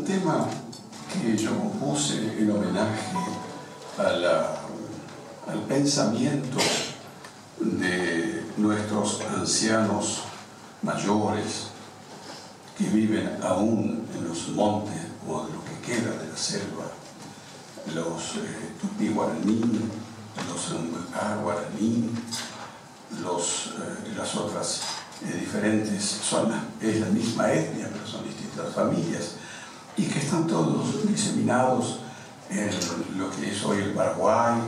tema 0.04 0.48
que 1.14 1.38
yo 1.38 1.56
compuse 1.56 2.16
en 2.40 2.50
homenaje 2.50 3.16
a 4.00 4.10
la, 4.14 4.56
al 5.48 5.60
pensamiento 5.68 6.58
de 7.60 8.44
nuestros 8.58 9.22
ancianos 9.38 10.19
son 28.10 28.24
distintas 28.24 28.74
familias, 28.74 29.36
y 29.98 30.06
que 30.06 30.20
están 30.20 30.48
todos 30.48 31.08
diseminados 31.08 32.00
en 32.50 32.70
lo 33.18 33.30
que 33.32 33.52
es 33.52 33.64
hoy 33.64 33.80
el 33.80 33.94
Paraguay, 33.94 34.62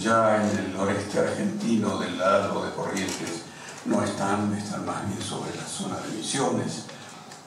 ya 0.00 0.42
en 0.42 0.58
el 0.58 0.72
noreste 0.72 1.18
argentino 1.18 1.98
del 1.98 2.18
lado 2.18 2.64
de 2.64 2.72
Corrientes 2.72 3.42
no 3.84 4.02
están, 4.02 4.52
están 4.54 4.84
más 4.86 5.06
bien 5.06 5.20
sobre 5.20 5.54
la 5.56 5.64
zona 5.64 5.96
de 6.00 6.16
Misiones, 6.16 6.84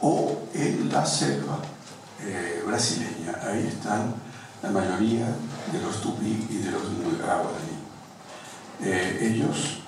o 0.02 0.44
en 0.54 0.90
la 0.92 1.06
selva 1.06 1.60
eh, 2.22 2.64
brasileña, 2.66 3.40
ahí 3.44 3.68
están 3.68 4.14
la 4.62 4.70
mayoría 4.70 5.28
de 5.72 5.82
los 5.82 6.02
tupí 6.02 6.48
y 6.50 6.58
de 6.58 6.72
los 6.72 6.84
guaraní. 7.18 7.84
Eh, 8.82 9.18
ellos 9.22 9.80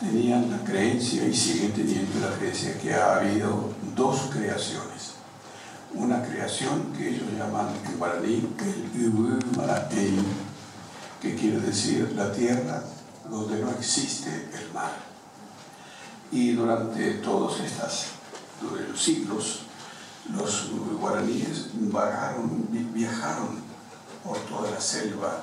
tenían 0.00 0.50
la 0.50 0.58
creencia 0.58 1.26
y 1.26 1.34
siguen 1.34 1.72
teniendo 1.72 2.20
la 2.20 2.36
creencia 2.36 2.78
que 2.78 2.94
ha 2.94 3.16
habido 3.16 3.72
dos 3.96 4.30
creaciones. 4.32 5.14
Una 5.94 6.22
creación 6.22 6.92
que 6.92 7.08
ellos 7.08 7.28
llaman 7.36 7.68
en 7.84 7.98
guaraní 7.98 8.48
el 8.58 10.24
que 11.20 11.34
quiere 11.34 11.60
decir 11.60 12.12
la 12.12 12.30
tierra 12.30 12.82
donde 13.28 13.58
no 13.58 13.70
existe 13.70 14.50
el 14.54 14.72
mar. 14.72 14.92
Y 16.30 16.52
durante 16.52 17.14
todos 17.14 17.60
estos 17.60 18.06
los 18.62 19.00
siglos, 19.00 19.60
los 20.32 20.70
guaraníes 21.00 21.68
viajaron 21.74 23.60
por 24.24 24.38
toda 24.40 24.70
la 24.70 24.80
selva 24.80 25.42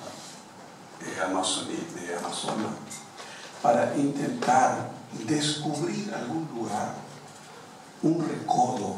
de 0.99 2.15
Amazonas 2.17 2.75
para 3.61 3.95
intentar 3.95 4.91
descubrir 5.25 6.13
algún 6.13 6.47
lugar, 6.55 6.95
un 8.03 8.19
recodo, 8.27 8.97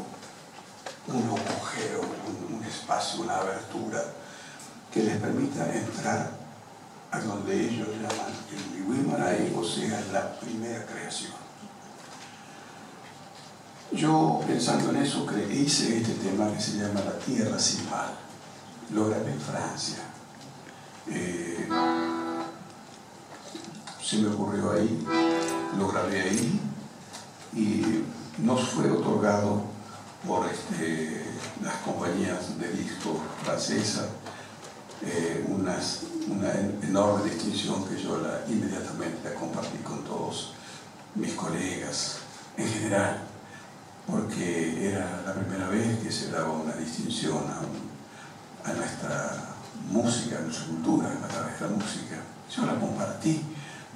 un 1.08 1.24
agujero, 1.24 2.02
un, 2.50 2.64
espacio, 2.66 3.22
una 3.22 3.38
abertura 3.38 4.04
que 4.92 5.04
les 5.04 5.18
permita 5.18 5.72
entrar 5.74 6.32
a 7.12 7.20
donde 7.20 7.70
ellos 7.70 7.88
llaman 7.90 8.34
el 8.52 8.82
Miwimaraí, 8.82 9.56
o 9.56 9.64
sea, 9.64 10.04
la 10.12 10.40
primera 10.40 10.84
creación. 10.86 11.34
Yo, 13.92 14.42
pensando 14.48 14.90
en 14.90 14.98
eso, 14.98 15.26
hice 15.52 15.98
este 15.98 16.14
tema 16.16 16.52
que 16.52 16.60
se 16.60 16.78
llama 16.78 17.02
La 17.02 17.18
Tierra 17.20 17.60
sin. 17.60 17.86
Lo 18.92 19.08
grabé 19.08 19.32
en 19.32 19.40
Francia. 19.40 20.00
Eh, 21.08 21.68
se 24.04 24.18
me 24.18 24.28
ocurrió 24.28 24.72
ahí, 24.72 25.06
lo 25.78 25.88
grabé 25.88 26.22
ahí 26.22 26.60
y 27.54 28.04
nos 28.38 28.70
fue 28.70 28.90
otorgado 28.92 29.64
por 30.26 30.48
este, 30.48 31.24
las 31.64 31.76
compañías 31.78 32.60
de 32.60 32.70
disco 32.70 33.20
francesas 33.44 34.06
eh, 35.02 35.46
una 35.48 35.78
enorme 36.82 37.30
distinción 37.30 37.88
que 37.88 38.02
yo 38.02 38.18
la, 38.18 38.42
inmediatamente 38.48 39.30
la 39.30 39.36
compartí 39.36 39.78
con 39.80 40.04
todos 40.04 40.54
mis 41.16 41.34
colegas 41.34 42.20
en 42.58 42.68
general, 42.68 43.22
porque 44.08 44.90
era 44.90 45.22
la 45.26 45.34
primera 45.34 45.70
vez 45.70 46.00
que 46.00 46.12
se 46.12 46.32
daba 46.32 46.52
una 46.52 46.74
distinción 46.74 47.38
a, 47.38 48.70
a 48.70 48.74
nuestra 48.74 49.56
música, 49.92 50.38
a 50.40 50.42
nuestra 50.42 50.66
cultura 50.68 51.10
a 51.24 51.28
través 51.28 51.60
de 51.60 51.68
la 51.68 51.76
música. 51.76 52.16
Yo 52.50 52.66
la 52.66 52.80
compartí 52.80 53.42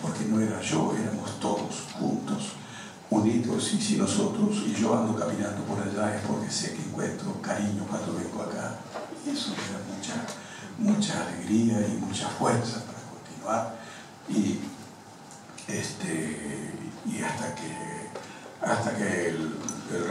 porque 0.02 0.26
no 0.26 0.40
era 0.42 0.62
yo, 0.62 0.94
éramos 1.02 1.40
todos 1.40 1.88
juntos, 1.98 2.54
unidos, 3.10 3.74
y 3.74 3.82
si 3.82 3.98
nosotros, 3.98 4.58
y 4.68 4.74
yo 4.74 4.96
ando 4.96 5.18
caminando 5.18 5.64
por 5.64 5.80
allá 5.80 6.16
es 6.16 6.22
porque 6.22 6.52
sé 6.52 6.74
que 6.74 6.84
encuentro 6.84 7.42
cariño 7.42 7.84
cuando 7.90 8.14
vengo 8.14 8.44
acá. 8.44 8.76
Y 9.26 9.32
eso 9.32 9.50
me 9.52 9.58
da 9.58 9.80
mucha, 9.96 10.14
mucha 10.78 11.28
alegría 11.28 11.80
y 11.88 11.94
mucha 11.98 12.30
fuerza 12.30 12.84
para 12.86 13.00
continuar. 13.10 13.76
Y, 14.30 14.60
este, 15.68 16.72
y 17.06 17.22
hasta 17.22 17.56
que, 17.56 18.10
hasta 18.62 18.96
que 18.96 19.30
el, 19.30 19.58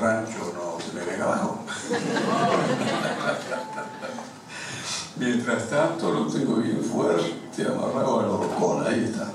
rancho 0.00 0.52
no 0.56 0.80
se 0.84 0.92
me 0.92 1.04
venga 1.04 1.24
abajo. 1.24 1.60
Mientras 5.16 5.68
tanto 5.68 6.12
lo 6.12 6.26
tengo 6.26 6.56
bien 6.56 6.82
fuerte, 6.82 7.64
amarrado 7.64 8.18
al 8.20 8.26
horcón, 8.26 8.84
ahí 8.86 9.04
está. 9.04 9.32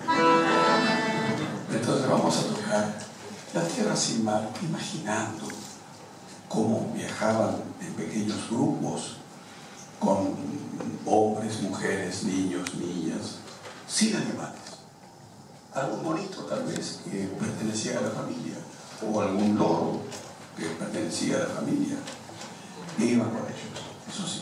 Entonces 1.72 2.10
vamos 2.10 2.38
a 2.38 2.44
tocar 2.44 3.13
La 3.54 3.62
Tierra 3.68 3.96
sin 3.96 4.26
Mar, 4.26 4.50
imaginando 4.64 5.46
cómo 6.50 6.92
viajaban 6.96 7.58
en 7.82 7.94
pequeños 7.94 8.50
grupos 8.50 9.18
con 10.00 10.34
hombres, 11.06 11.62
mujeres, 11.62 12.24
niños, 12.24 12.74
niñas, 12.74 13.36
sin 13.88 14.16
animales. 14.16 14.82
Algún 15.72 16.04
bonito 16.04 16.46
tal 16.46 16.64
vez 16.64 17.02
que 17.06 17.28
pertenecía 17.40 18.00
a 18.00 18.02
la 18.02 18.10
familia, 18.10 18.56
o 19.08 19.22
algún 19.22 19.56
loro 19.56 20.02
que 20.58 20.66
pertenecía 20.66 21.36
a 21.36 21.40
la 21.42 21.46
familia. 21.46 21.98
E 22.98 23.06
iban 23.06 23.30
con 23.30 23.42
ellos, 23.42 23.84
eso 24.10 24.28
sí. 24.28 24.42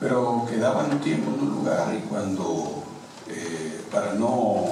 Pero 0.00 0.44
quedaban 0.50 0.90
un 0.90 1.00
tiempo 1.00 1.30
en 1.30 1.40
un 1.40 1.54
lugar 1.54 1.94
y 1.94 2.00
cuando, 2.08 2.82
eh, 3.28 3.84
para 3.92 4.14
no 4.14 4.64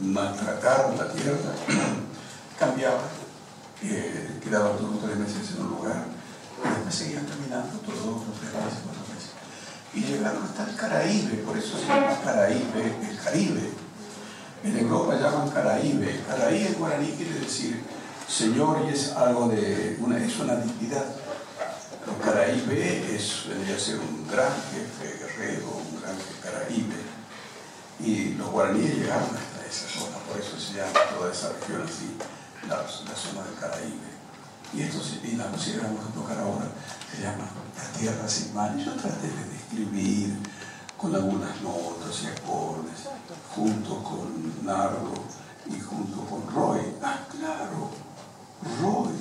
maltratar 0.00 0.94
la 0.96 1.12
tierra, 1.12 1.52
cambiaba, 2.58 3.00
eh, 3.82 4.38
quedaban 4.42 4.76
dos 4.78 4.96
o 4.96 5.06
tres 5.06 5.16
meses 5.16 5.50
en 5.56 5.62
un 5.64 5.70
lugar, 5.70 6.04
y 6.64 6.68
después 6.68 6.94
seguían 6.94 7.26
caminando 7.26 7.78
todos 7.80 8.04
dos 8.04 8.38
tres 8.40 8.52
meses, 8.52 8.80
cuatro 8.84 9.02
meses. 9.12 9.30
Y 9.94 10.00
llegaron 10.00 10.42
hasta 10.42 10.70
el 10.70 10.76
Caraíbe, 10.76 11.36
por 11.44 11.56
eso 11.56 11.78
se 11.78 11.86
llama 11.86 12.20
Caraíbe, 12.24 12.96
el 13.10 13.18
Caribe. 13.18 13.70
En 14.64 14.76
Europa 14.78 15.14
llaman 15.14 15.50
Caraíbe. 15.50 16.20
Caraíbe 16.26 16.68
en 16.68 16.74
guaraní 16.74 17.12
quiere 17.12 17.38
decir 17.38 17.84
Señor 18.28 18.84
y 18.86 18.92
es 18.92 19.12
algo 19.12 19.48
de 19.48 19.96
una, 20.00 20.18
es 20.18 20.36
una 20.38 20.56
dignidad. 20.56 21.04
El 22.06 22.24
Caraíbe 22.24 23.14
es, 23.14 23.44
debería 23.48 23.78
ser 23.78 24.00
un 24.00 24.26
gran 24.28 24.50
jefe 24.72 25.18
guerrero, 25.18 25.68
un 25.68 26.00
gran 26.00 26.16
jefe 26.16 26.40
Caraíbe. 26.42 26.96
Y 28.00 28.34
los 28.34 28.50
guaraníes 28.50 28.96
llegaron 28.96 29.28
esa 29.66 29.88
zona, 29.88 30.16
por 30.28 30.40
eso 30.40 30.58
se 30.58 30.74
llama 30.74 31.00
toda 31.16 31.32
esa 31.32 31.52
región 31.52 31.82
así, 31.82 32.16
la, 32.68 32.86
zona 32.86 33.42
del 33.44 33.58
Caraíbe. 33.58 34.16
Y, 34.74 34.82
esto, 34.82 34.98
y 35.22 35.36
la 35.36 35.46
música 35.46 35.78
que 35.78 35.86
vamos 35.86 36.06
a 36.06 36.14
tocar 36.14 36.38
ahora 36.38 36.66
se 37.14 37.22
llama 37.22 37.48
La 37.76 37.98
Tierra 37.98 38.28
sin 38.28 38.54
mar. 38.54 38.76
Yo 38.76 38.92
traté 38.94 39.28
de 39.28 39.44
describir 39.52 40.36
con 40.96 41.14
algunas 41.14 41.60
notas 41.60 42.22
y 42.22 42.26
acordes, 42.26 43.08
junto 43.54 44.02
con 44.02 44.64
Nardo 44.64 45.14
y 45.66 45.80
junto 45.80 46.20
con 46.26 46.54
Roy. 46.54 46.80
Ah, 47.02 47.20
claro, 47.30 47.90
Roy. 48.82 49.14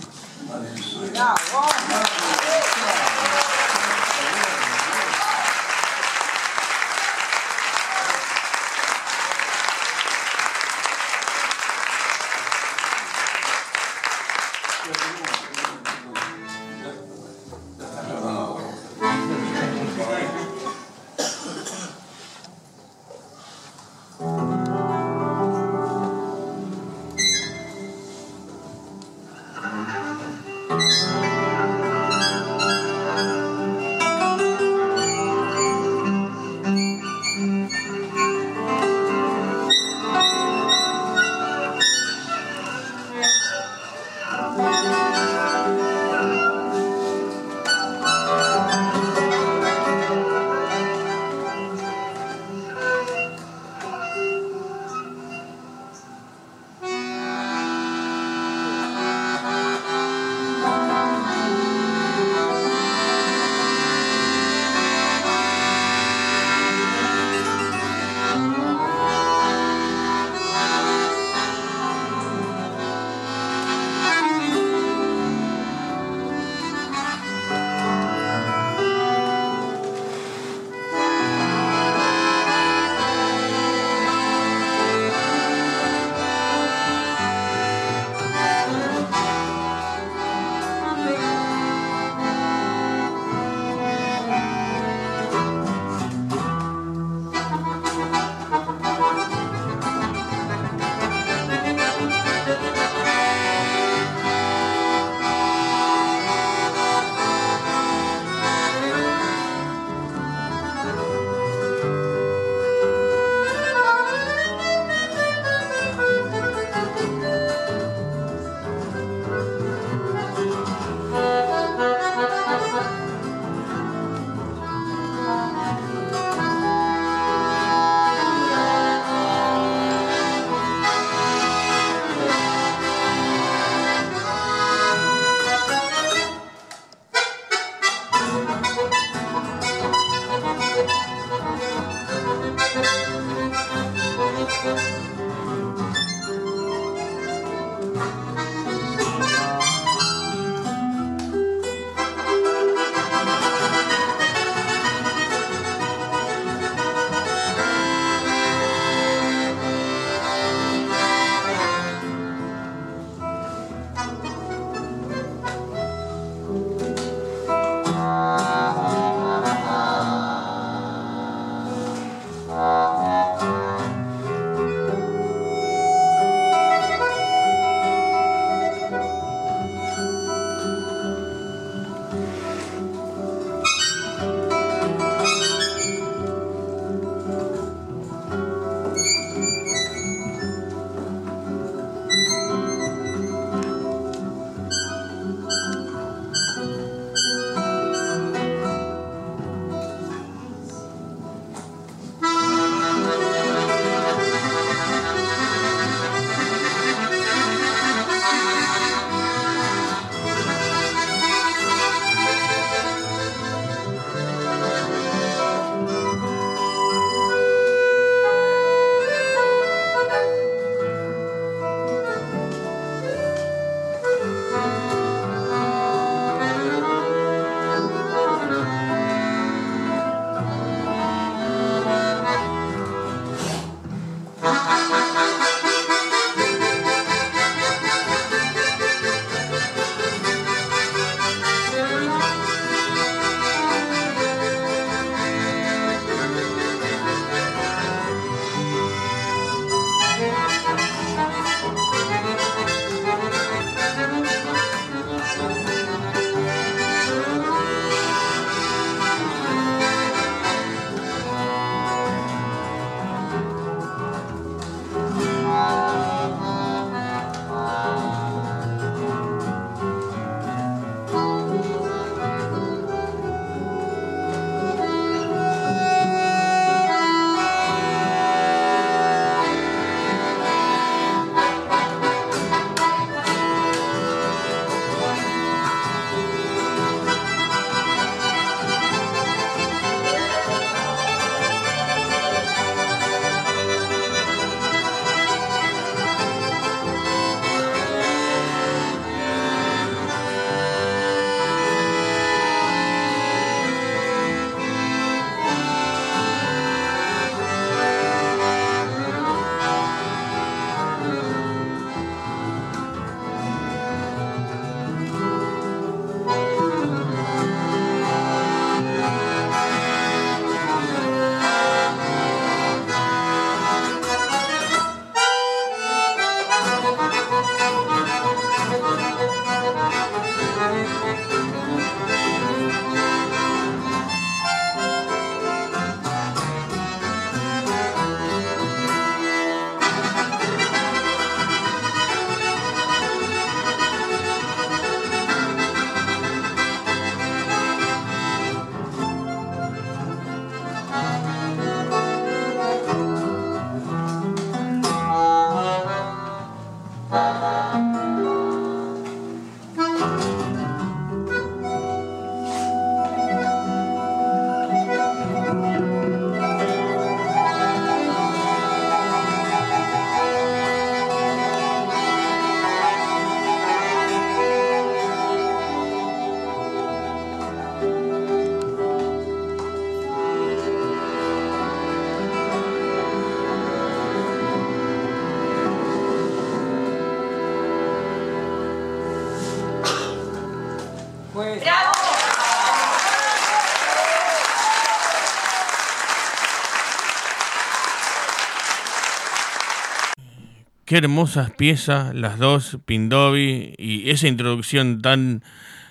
Hermosas 400.95 401.51
piezas, 401.51 402.15
las 402.15 402.39
dos, 402.39 402.77
Pindovi, 402.85 403.75
y 403.77 404.09
esa 404.11 404.29
introducción 404.29 405.01
tan 405.01 405.43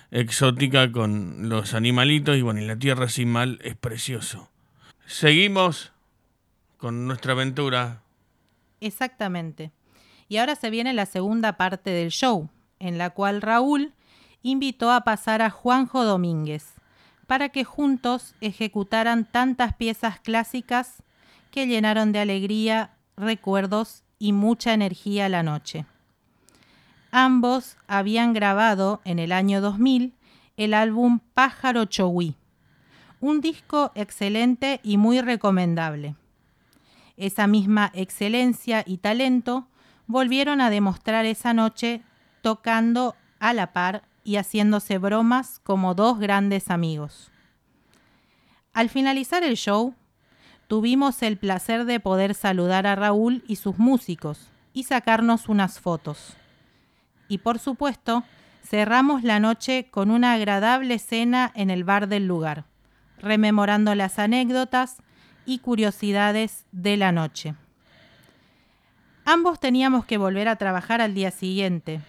exótica 0.09 0.91
con 0.91 1.47
los 1.47 1.75
animalitos, 1.75 2.35
y 2.37 2.41
bueno, 2.41 2.59
y 2.59 2.65
la 2.65 2.75
tierra 2.75 3.07
sin 3.07 3.31
mal 3.31 3.59
es 3.63 3.75
precioso. 3.75 4.49
Seguimos 5.05 5.93
con 6.77 7.05
nuestra 7.05 7.33
aventura. 7.33 8.01
Exactamente. 8.81 9.71
Y 10.27 10.37
ahora 10.37 10.55
se 10.55 10.71
viene 10.71 10.91
la 10.91 11.05
segunda 11.05 11.53
parte 11.53 11.91
del 11.91 12.09
show, 12.09 12.49
en 12.79 12.97
la 12.97 13.11
cual 13.11 13.43
Raúl 13.43 13.93
invitó 14.41 14.91
a 14.91 15.01
pasar 15.01 15.43
a 15.43 15.51
Juanjo 15.51 16.03
Domínguez 16.03 16.73
para 17.27 17.49
que 17.49 17.63
juntos 17.63 18.33
ejecutaran 18.41 19.25
tantas 19.25 19.75
piezas 19.75 20.19
clásicas 20.19 21.03
que 21.51 21.67
llenaron 21.67 22.11
de 22.11 22.19
alegría, 22.19 22.95
recuerdos 23.17 24.04
y 24.19 24.33
mucha 24.33 24.73
energía 24.73 25.29
la 25.29 25.43
noche. 25.43 25.85
Ambos 27.11 27.77
habían 27.87 28.33
grabado 28.33 29.01
en 29.05 29.19
el 29.19 29.31
año 29.31 29.61
2000 29.61 30.13
el 30.57 30.73
álbum 30.73 31.19
Pájaro 31.33 31.85
Chowí, 31.85 32.35
un 33.19 33.41
disco 33.41 33.91
excelente 33.95 34.79
y 34.83 34.97
muy 34.97 35.21
recomendable. 35.21 36.15
esa 37.17 37.47
misma 37.47 37.91
excelencia 37.93 38.83
y 38.85 38.97
talento 38.97 39.67
volvieron 40.07 40.59
a 40.59 40.69
demostrar 40.69 41.25
esa 41.25 41.53
noche 41.53 42.01
tocando 42.41 43.15
a 43.39 43.53
la 43.53 43.71
par 43.71 44.03
y 44.25 44.35
haciéndose 44.35 44.97
bromas 44.97 45.59
como 45.63 45.95
dos 45.95 46.19
grandes 46.19 46.69
amigos. 46.69 47.31
Al 48.73 48.89
finalizar 48.89 49.43
el 49.43 49.55
show, 49.55 49.95
tuvimos 50.67 51.21
el 51.23 51.37
placer 51.37 51.85
de 51.85 51.99
poder 51.99 52.33
saludar 52.33 52.87
a 52.87 52.95
Raúl 52.95 53.43
y 53.47 53.57
sus 53.57 53.77
músicos 53.77 54.49
y 54.73 54.83
sacarnos 54.83 55.47
unas 55.49 55.79
fotos. 55.79 56.35
Y 57.27 57.39
por 57.39 57.59
supuesto, 57.59 58.23
cerramos 58.63 59.23
la 59.23 59.39
noche 59.39 59.87
con 59.89 60.11
una 60.11 60.33
agradable 60.33 60.99
cena 60.99 61.51
en 61.55 61.69
el 61.69 61.83
bar 61.83 62.07
del 62.07 62.27
lugar, 62.27 62.65
rememorando 63.19 63.95
las 63.95 64.19
anécdotas 64.19 64.97
y 65.45 65.59
curiosidades 65.59 66.65
de 66.71 66.97
la 66.97 67.11
noche. 67.11 67.55
Ambos 69.23 69.59
teníamos 69.59 70.05
que 70.05 70.17
volver 70.17 70.47
a 70.47 70.55
trabajar 70.55 71.01
al 71.01 71.13
día 71.13 71.31
siguiente, 71.31 72.01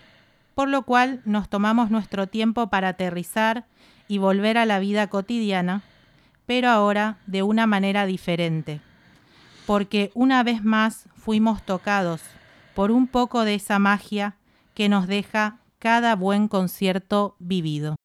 por 0.54 0.68
lo 0.68 0.82
cual 0.82 1.22
nos 1.24 1.48
tomamos 1.48 1.90
nuestro 1.90 2.26
tiempo 2.26 2.68
para 2.68 2.88
aterrizar 2.88 3.64
y 4.08 4.18
volver 4.18 4.58
a 4.58 4.66
la 4.66 4.78
vida 4.78 5.06
cotidiana, 5.08 5.82
pero 6.46 6.70
ahora 6.70 7.18
de 7.26 7.42
una 7.42 7.66
manera 7.66 8.06
diferente, 8.06 8.80
porque 9.66 10.10
una 10.14 10.42
vez 10.42 10.64
más 10.64 11.08
fuimos 11.14 11.64
tocados 11.64 12.22
por 12.74 12.90
un 12.90 13.08
poco 13.08 13.44
de 13.44 13.54
esa 13.54 13.78
magia 13.78 14.36
que 14.74 14.88
nos 14.88 15.06
deja 15.06 15.58
cada 15.78 16.14
buen 16.14 16.48
concierto 16.48 17.36
vivido. 17.38 17.96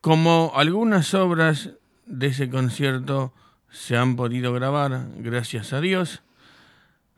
Como 0.00 0.52
algunas 0.54 1.14
obras 1.14 1.70
de 2.06 2.28
ese 2.28 2.50
concierto 2.50 3.32
se 3.70 3.96
han 3.96 4.16
podido 4.16 4.52
grabar, 4.52 5.08
gracias 5.16 5.72
a 5.72 5.80
Dios, 5.80 6.22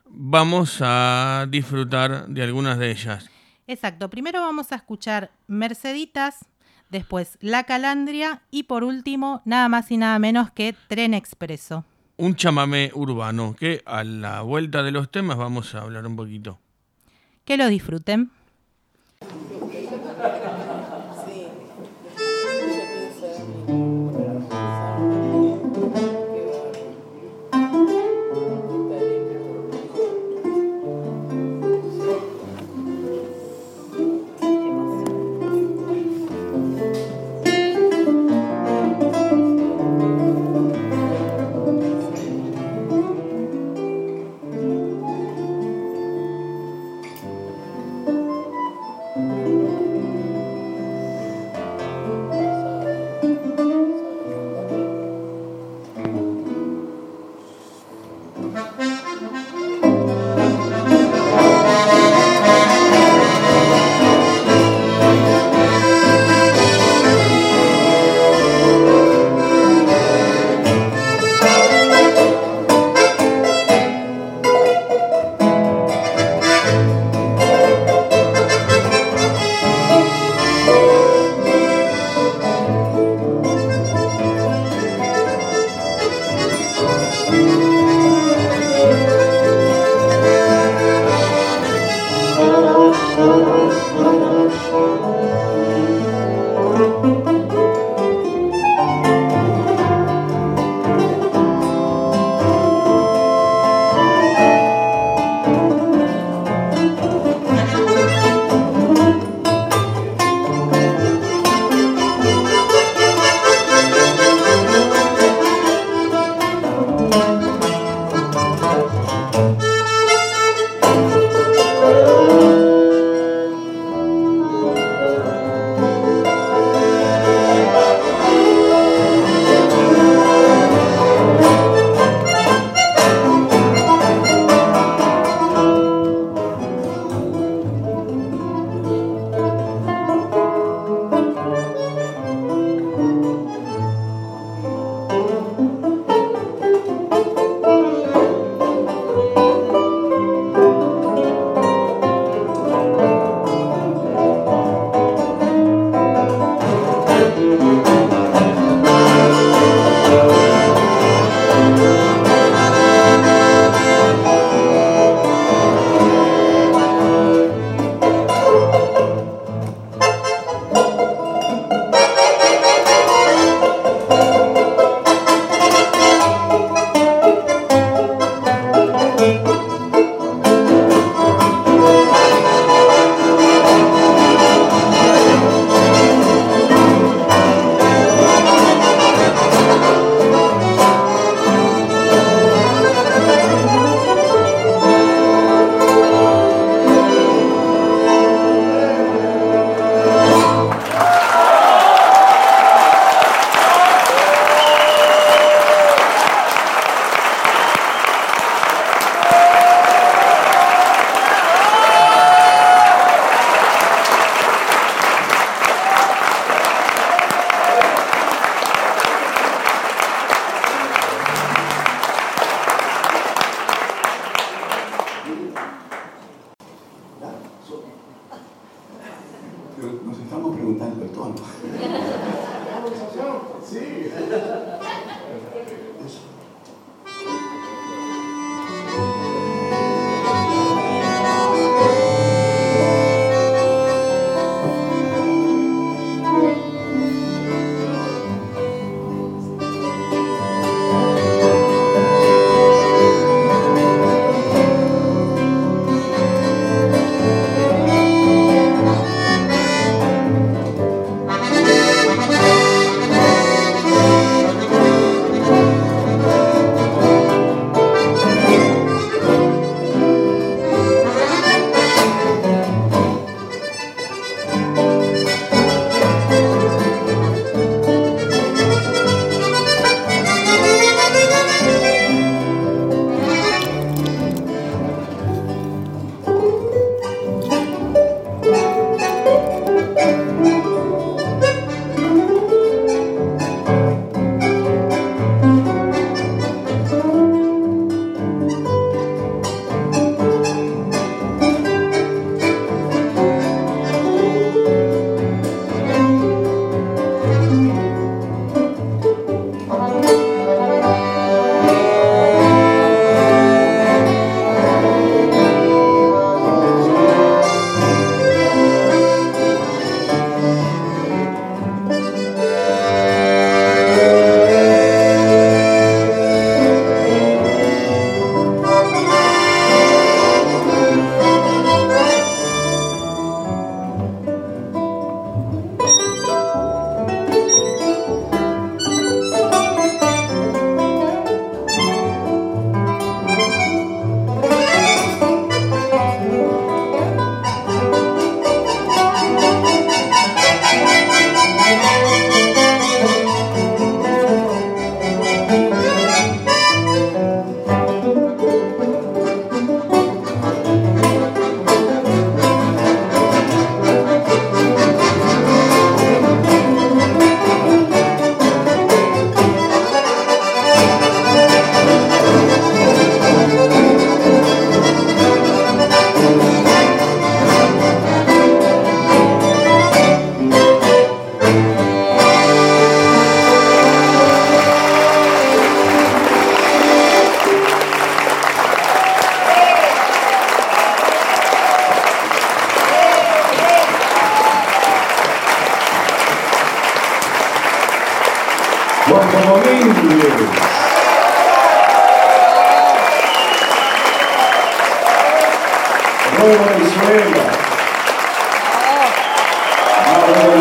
vamos 0.05 0.77
a 0.81 1.45
disfrutar 1.49 2.27
de 2.27 2.43
algunas 2.43 2.79
de 2.79 2.91
ellas. 2.91 3.29
Exacto, 3.67 4.09
primero 4.09 4.41
vamos 4.41 4.71
a 4.71 4.75
escuchar 4.75 5.31
Merceditas, 5.47 6.45
después 6.89 7.37
La 7.41 7.63
Calandria 7.63 8.41
y 8.51 8.63
por 8.63 8.83
último, 8.83 9.41
nada 9.45 9.69
más 9.69 9.91
y 9.91 9.97
nada 9.97 10.19
menos 10.19 10.51
que 10.51 10.75
Tren 10.87 11.13
Expreso. 11.13 11.85
Un 12.17 12.35
chamamé 12.35 12.91
urbano 12.93 13.55
que 13.57 13.81
a 13.85 14.03
la 14.03 14.41
vuelta 14.41 14.83
de 14.83 14.91
los 14.91 15.11
temas 15.11 15.37
vamos 15.37 15.75
a 15.75 15.81
hablar 15.81 16.05
un 16.07 16.15
poquito. 16.15 16.59
Que 17.43 17.57
lo 17.57 17.67
disfruten. 17.67 18.31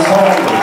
Thank 0.07 0.49
you. 0.49 0.54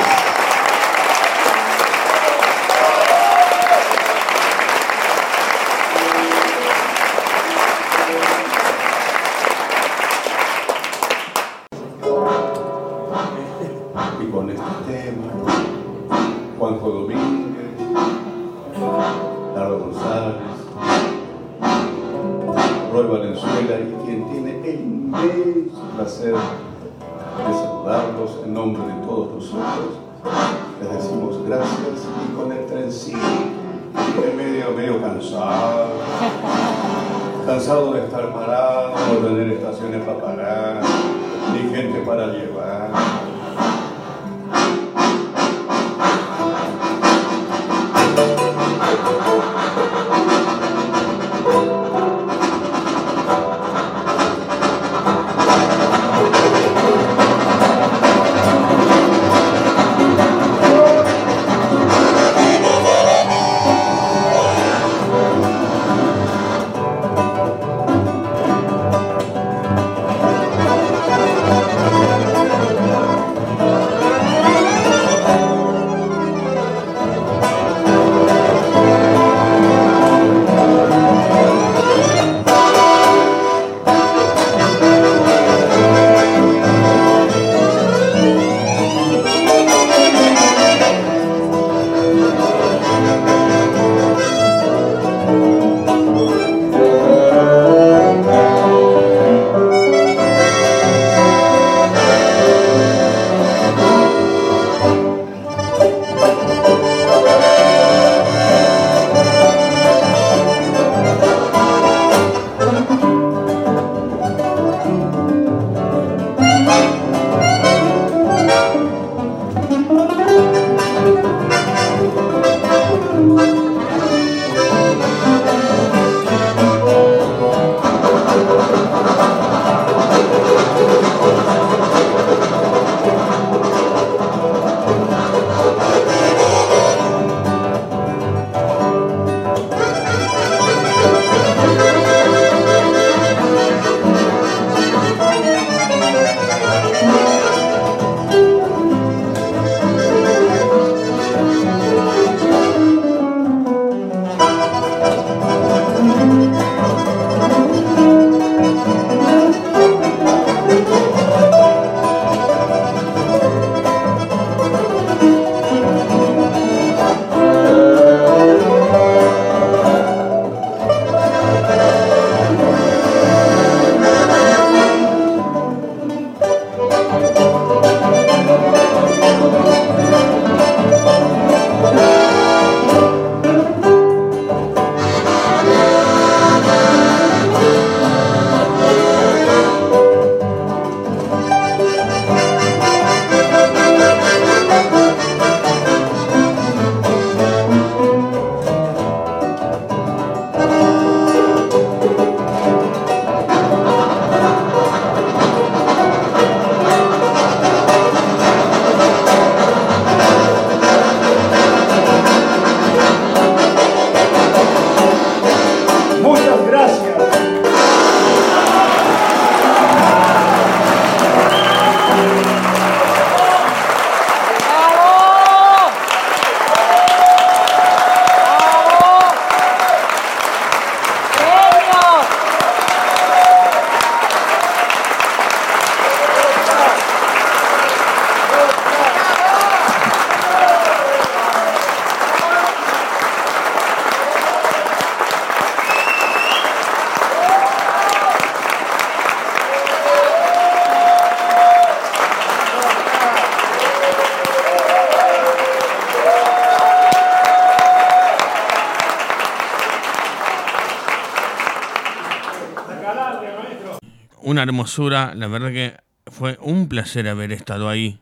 Una 264.51 264.63
hermosura, 264.63 265.33
la 265.33 265.47
verdad 265.47 265.71
que 265.71 265.95
fue 266.29 266.57
un 266.61 266.89
placer 266.89 267.25
haber 267.29 267.53
estado 267.53 267.87
ahí. 267.87 268.19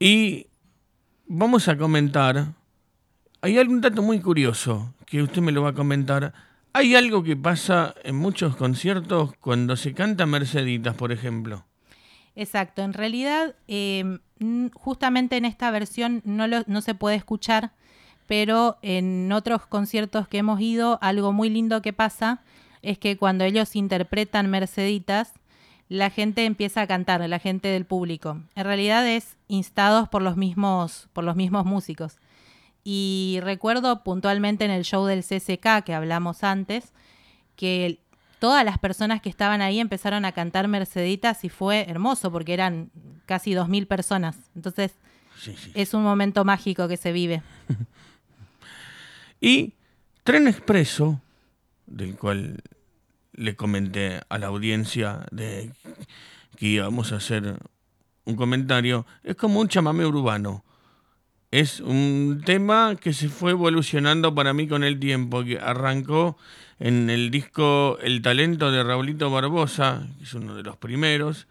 Y 0.00 0.48
vamos 1.28 1.68
a 1.68 1.76
comentar, 1.78 2.54
hay 3.40 3.56
algún 3.56 3.80
dato 3.80 4.02
muy 4.02 4.18
curioso 4.18 4.92
que 5.06 5.22
usted 5.22 5.40
me 5.40 5.52
lo 5.52 5.62
va 5.62 5.68
a 5.70 5.74
comentar. 5.74 6.32
Hay 6.72 6.96
algo 6.96 7.22
que 7.22 7.36
pasa 7.36 7.94
en 8.02 8.16
muchos 8.16 8.56
conciertos 8.56 9.32
cuando 9.40 9.76
se 9.76 9.94
canta 9.94 10.26
Merceditas, 10.26 10.96
por 10.96 11.12
ejemplo. 11.12 11.64
Exacto, 12.34 12.82
en 12.82 12.92
realidad 12.92 13.54
mm, 13.68 14.66
justamente 14.74 15.36
en 15.36 15.44
esta 15.44 15.70
versión 15.70 16.20
no, 16.24 16.48
lo- 16.48 16.64
no 16.66 16.80
se 16.80 16.96
puede 16.96 17.14
escuchar, 17.14 17.70
pero 18.26 18.76
en 18.82 19.30
otros 19.30 19.66
conciertos 19.66 20.26
que 20.26 20.38
hemos 20.38 20.60
ido, 20.60 20.98
algo 21.00 21.32
muy 21.32 21.48
lindo 21.48 21.80
que 21.80 21.92
pasa 21.92 22.40
es 22.82 22.98
que 22.98 23.16
cuando 23.16 23.44
ellos 23.44 23.74
interpretan 23.76 24.50
Merceditas, 24.50 25.32
la 25.88 26.10
gente 26.10 26.44
empieza 26.44 26.80
a 26.82 26.86
cantar, 26.86 27.26
la 27.28 27.38
gente 27.38 27.68
del 27.68 27.84
público. 27.84 28.40
En 28.54 28.64
realidad 28.64 29.06
es 29.06 29.36
instados 29.48 30.08
por 30.08 30.22
los 30.22 30.36
mismos, 30.36 31.08
por 31.12 31.24
los 31.24 31.36
mismos 31.36 31.64
músicos. 31.66 32.16
Y 32.84 33.38
recuerdo 33.42 34.02
puntualmente 34.02 34.64
en 34.64 34.70
el 34.70 34.84
show 34.84 35.04
del 35.04 35.22
CCK 35.22 35.84
que 35.84 35.94
hablamos 35.94 36.42
antes, 36.44 36.92
que 37.56 37.98
todas 38.38 38.64
las 38.64 38.78
personas 38.78 39.20
que 39.20 39.28
estaban 39.28 39.60
ahí 39.62 39.78
empezaron 39.78 40.24
a 40.24 40.32
cantar 40.32 40.66
Merceditas 40.66 41.44
y 41.44 41.48
fue 41.48 41.88
hermoso 41.88 42.32
porque 42.32 42.54
eran 42.54 42.90
casi 43.26 43.52
2.000 43.52 43.86
personas. 43.86 44.36
Entonces 44.56 44.92
Sí, 45.38 45.54
sí. 45.56 45.70
es 45.74 45.94
un 45.94 46.02
momento 46.02 46.44
mágico 46.44 46.88
que 46.88 46.96
se 46.96 47.12
vive. 47.12 47.42
Y 49.40 49.72
Tren 50.22 50.46
Expreso, 50.46 51.20
del 51.86 52.16
cual 52.16 52.62
le 53.32 53.56
comenté 53.56 54.20
a 54.28 54.38
la 54.38 54.48
audiencia 54.48 55.26
de 55.30 55.72
que 56.56 56.66
íbamos 56.66 57.12
a 57.12 57.16
hacer 57.16 57.56
un 58.24 58.36
comentario, 58.36 59.06
es 59.24 59.36
como 59.36 59.60
un 59.60 59.68
chamamé 59.68 60.06
urbano. 60.06 60.64
Es 61.50 61.80
un 61.80 62.42
tema 62.46 62.96
que 62.98 63.12
se 63.12 63.28
fue 63.28 63.50
evolucionando 63.50 64.34
para 64.34 64.54
mí 64.54 64.68
con 64.68 64.84
el 64.84 64.98
tiempo, 64.98 65.44
que 65.44 65.58
arrancó 65.58 66.38
en 66.78 67.10
el 67.10 67.30
disco 67.30 67.98
El 68.00 68.22
talento 68.22 68.70
de 68.70 68.82
Raulito 68.82 69.30
Barbosa, 69.30 70.08
que 70.18 70.24
es 70.24 70.34
uno 70.34 70.54
de 70.54 70.62
los 70.62 70.78
primeros, 70.78 71.48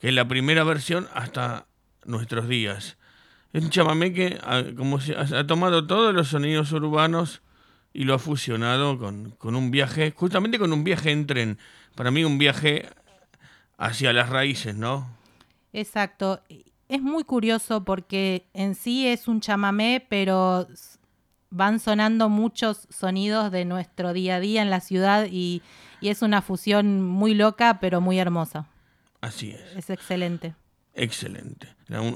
que 0.00 0.08
es 0.08 0.14
la 0.14 0.26
primera 0.26 0.64
versión 0.64 1.06
hasta 1.14 1.66
nuestros 2.04 2.48
días. 2.48 2.96
Es 3.52 3.64
un 3.64 3.70
chamamé 3.70 4.12
que 4.12 4.38
ha, 4.42 4.64
ha 5.38 5.46
tomado 5.46 5.86
todos 5.86 6.12
los 6.12 6.28
sonidos 6.28 6.72
urbanos 6.72 7.40
y 7.98 8.04
lo 8.04 8.12
ha 8.14 8.18
fusionado 8.18 8.98
con, 8.98 9.30
con 9.38 9.54
un 9.56 9.70
viaje, 9.70 10.12
justamente 10.14 10.58
con 10.58 10.70
un 10.72 10.84
viaje 10.84 11.10
en 11.12 11.26
tren. 11.26 11.58
Para 11.94 12.10
mí 12.10 12.24
un 12.24 12.36
viaje 12.36 12.88
hacia 13.78 14.12
las 14.12 14.28
raíces, 14.28 14.74
¿no? 14.76 15.08
Exacto. 15.72 16.42
Es 16.88 17.00
muy 17.00 17.24
curioso 17.24 17.84
porque 17.84 18.46
en 18.52 18.74
sí 18.74 19.06
es 19.08 19.28
un 19.28 19.40
chamamé, 19.40 20.04
pero 20.08 20.66
van 21.50 21.80
sonando 21.80 22.28
muchos 22.28 22.86
sonidos 22.90 23.50
de 23.50 23.64
nuestro 23.64 24.12
día 24.12 24.36
a 24.36 24.40
día 24.40 24.60
en 24.62 24.68
la 24.70 24.80
ciudad 24.80 25.26
y, 25.30 25.62
y 26.02 26.10
es 26.10 26.20
una 26.22 26.42
fusión 26.42 27.02
muy 27.02 27.34
loca, 27.34 27.78
pero 27.80 28.00
muy 28.00 28.18
hermosa. 28.18 28.66
Así 29.22 29.52
es. 29.52 29.76
Es 29.76 29.90
excelente. 29.90 30.54
Excelente. 30.94 31.68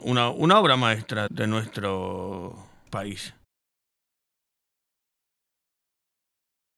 Una- 0.04 0.28
una 0.30 0.58
obra 0.58 0.76
maestra 0.76 1.26
de 1.30 1.46
nuestro 1.46 2.66
país. 2.90 3.34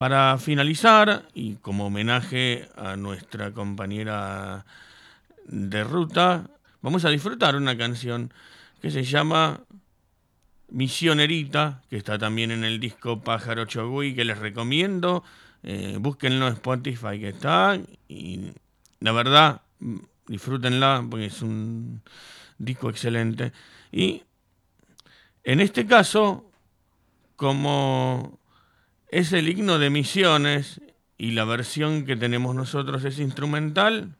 Para 0.03 0.37
finalizar, 0.37 1.29
y 1.33 1.55
como 1.55 1.85
homenaje 1.85 2.67
a 2.75 2.97
nuestra 2.97 3.53
compañera 3.53 4.65
de 5.45 5.81
ruta, 5.85 6.49
vamos 6.81 7.05
a 7.05 7.09
disfrutar 7.09 7.55
una 7.55 7.77
canción 7.77 8.33
que 8.81 8.91
se 8.91 9.03
llama 9.03 9.61
Misionerita, 10.67 11.83
que 11.89 11.95
está 11.95 12.19
también 12.19 12.51
en 12.51 12.65
el 12.65 12.81
disco 12.81 13.21
Pájaro 13.21 13.63
Chogui, 13.63 14.13
que 14.13 14.25
les 14.25 14.37
recomiendo. 14.39 15.23
Eh, 15.63 15.95
búsquenlo 16.01 16.47
en 16.47 16.53
Spotify, 16.55 17.17
que 17.17 17.29
está. 17.29 17.79
Y 18.09 18.51
la 18.99 19.13
verdad, 19.13 19.61
mm, 19.79 19.99
disfrútenla, 20.27 21.07
porque 21.09 21.27
es 21.27 21.41
un 21.41 22.01
disco 22.57 22.89
excelente. 22.89 23.53
Y 23.89 24.21
en 25.45 25.61
este 25.61 25.85
caso, 25.85 26.51
como 27.37 28.42
es 29.13 29.31
el 29.31 29.47
himno 29.47 29.77
de 29.77 29.91
Misiones 29.91 30.81
y 31.19 31.31
la 31.31 31.45
versión 31.45 32.05
que 32.05 32.15
tenemos 32.15 32.55
nosotros 32.55 33.05
es 33.05 33.19
instrumental, 33.19 34.15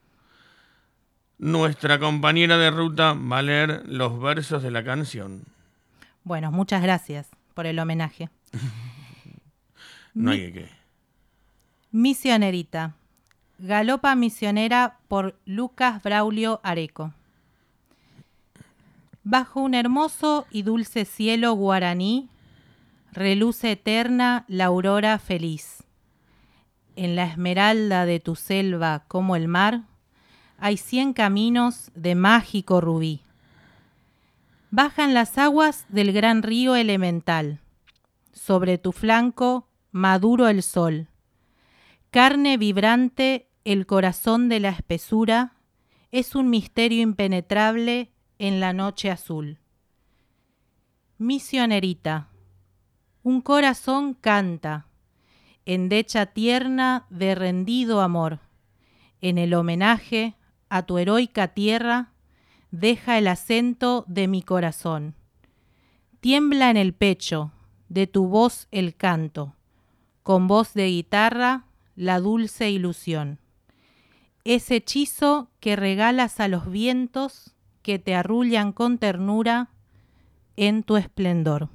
nuestra 1.39 1.97
compañera 1.97 2.57
de 2.59 2.69
ruta 2.69 3.13
va 3.13 3.39
a 3.39 3.41
leer 3.41 3.81
los 3.87 4.19
versos 4.19 4.61
de 4.61 4.69
la 4.69 4.83
canción. 4.83 5.45
Bueno, 6.23 6.51
muchas 6.51 6.83
gracias 6.83 7.27
por 7.53 7.65
el 7.65 7.79
homenaje. 7.79 8.29
No 10.15 10.29
hay 10.29 10.41
que 10.41 10.53
qué. 10.53 10.69
Misionerita. 11.91 12.93
Galopa 13.57 14.13
misionera 14.13 14.99
por 15.07 15.35
Lucas 15.47 16.03
Braulio 16.03 16.61
Areco. 16.61 17.13
Bajo 19.23 19.61
un 19.61 19.73
hermoso 19.73 20.45
y 20.51 20.61
dulce 20.61 21.05
cielo 21.05 21.53
guaraní, 21.53 22.29
reluce 23.14 23.72
eterna 23.72 24.43
la 24.47 24.66
aurora 24.66 25.20
feliz. 25.20 25.84
En 26.95 27.16
la 27.16 27.26
esmeralda 27.26 28.05
de 28.05 28.20
tu 28.20 28.36
selva 28.36 29.05
como 29.07 29.36
el 29.36 29.47
mar, 29.47 29.84
hay 30.57 30.78
cien 30.78 31.14
caminos 31.14 31.91
de 31.95 32.16
mágico 32.16 32.82
rubí. 32.82 33.22
Bajan 34.72 35.14
las 35.14 35.38
aguas 35.38 35.86
del 35.89 36.11
gran 36.11 36.41
río 36.41 36.76
elemental. 36.76 37.59
Sobre 38.32 38.80
tu 38.80 38.91
flanco 38.91 39.68
maduro 39.91 40.47
el 40.47 40.64
sol. 40.64 41.07
Carne 42.09 42.57
vibrante, 42.57 43.47
el 43.64 43.86
corazón 43.86 44.49
de 44.49 44.59
la 44.59 44.70
espesura, 44.70 45.53
es 46.11 46.34
un 46.34 46.49
misterio 46.49 47.01
impenetrable 47.01 48.11
en 48.39 48.59
la 48.59 48.74
noche 48.74 49.11
azul. 49.11 49.59
Misionerita, 51.20 52.30
un 53.24 53.39
corazón 53.41 54.13
canta, 54.13 54.88
endecha 55.65 56.26
tierna 56.26 57.05
de 57.09 57.36
rendido 57.36 58.01
amor. 58.01 58.39
En 59.21 59.38
el 59.38 59.53
homenaje 59.53 60.36
a 60.67 60.84
tu 60.84 60.97
heroica 60.97 61.47
tierra, 61.49 62.11
deja 62.71 63.17
el 63.17 63.28
acento 63.28 64.03
de 64.07 64.28
mi 64.28 64.41
corazón. 64.41 65.15
Tiembla 66.19 66.69
en 66.69 66.76
el 66.78 66.93
pecho, 66.93 67.51
de 67.88 68.07
tu 68.07 68.28
voz 68.28 68.67
el 68.71 68.95
canto, 68.95 69.55
con 70.21 70.47
voz 70.47 70.74
de 70.74 70.88
guitarra, 70.88 71.65
la 71.95 72.19
dulce 72.19 72.71
ilusión. 72.71 73.39
Ese 74.43 74.78
hechizo 74.78 75.49
que 75.61 75.78
regalas 75.78 76.41
a 76.41 76.49
los 76.49 76.69
vientos 76.69 77.53
que 77.84 77.99
te 77.99 78.15
arrullan 78.15 78.74
con 78.74 78.97
ternura 78.97 79.69
en 80.57 80.84
tu 80.84 80.97
esplendor. 80.97 81.69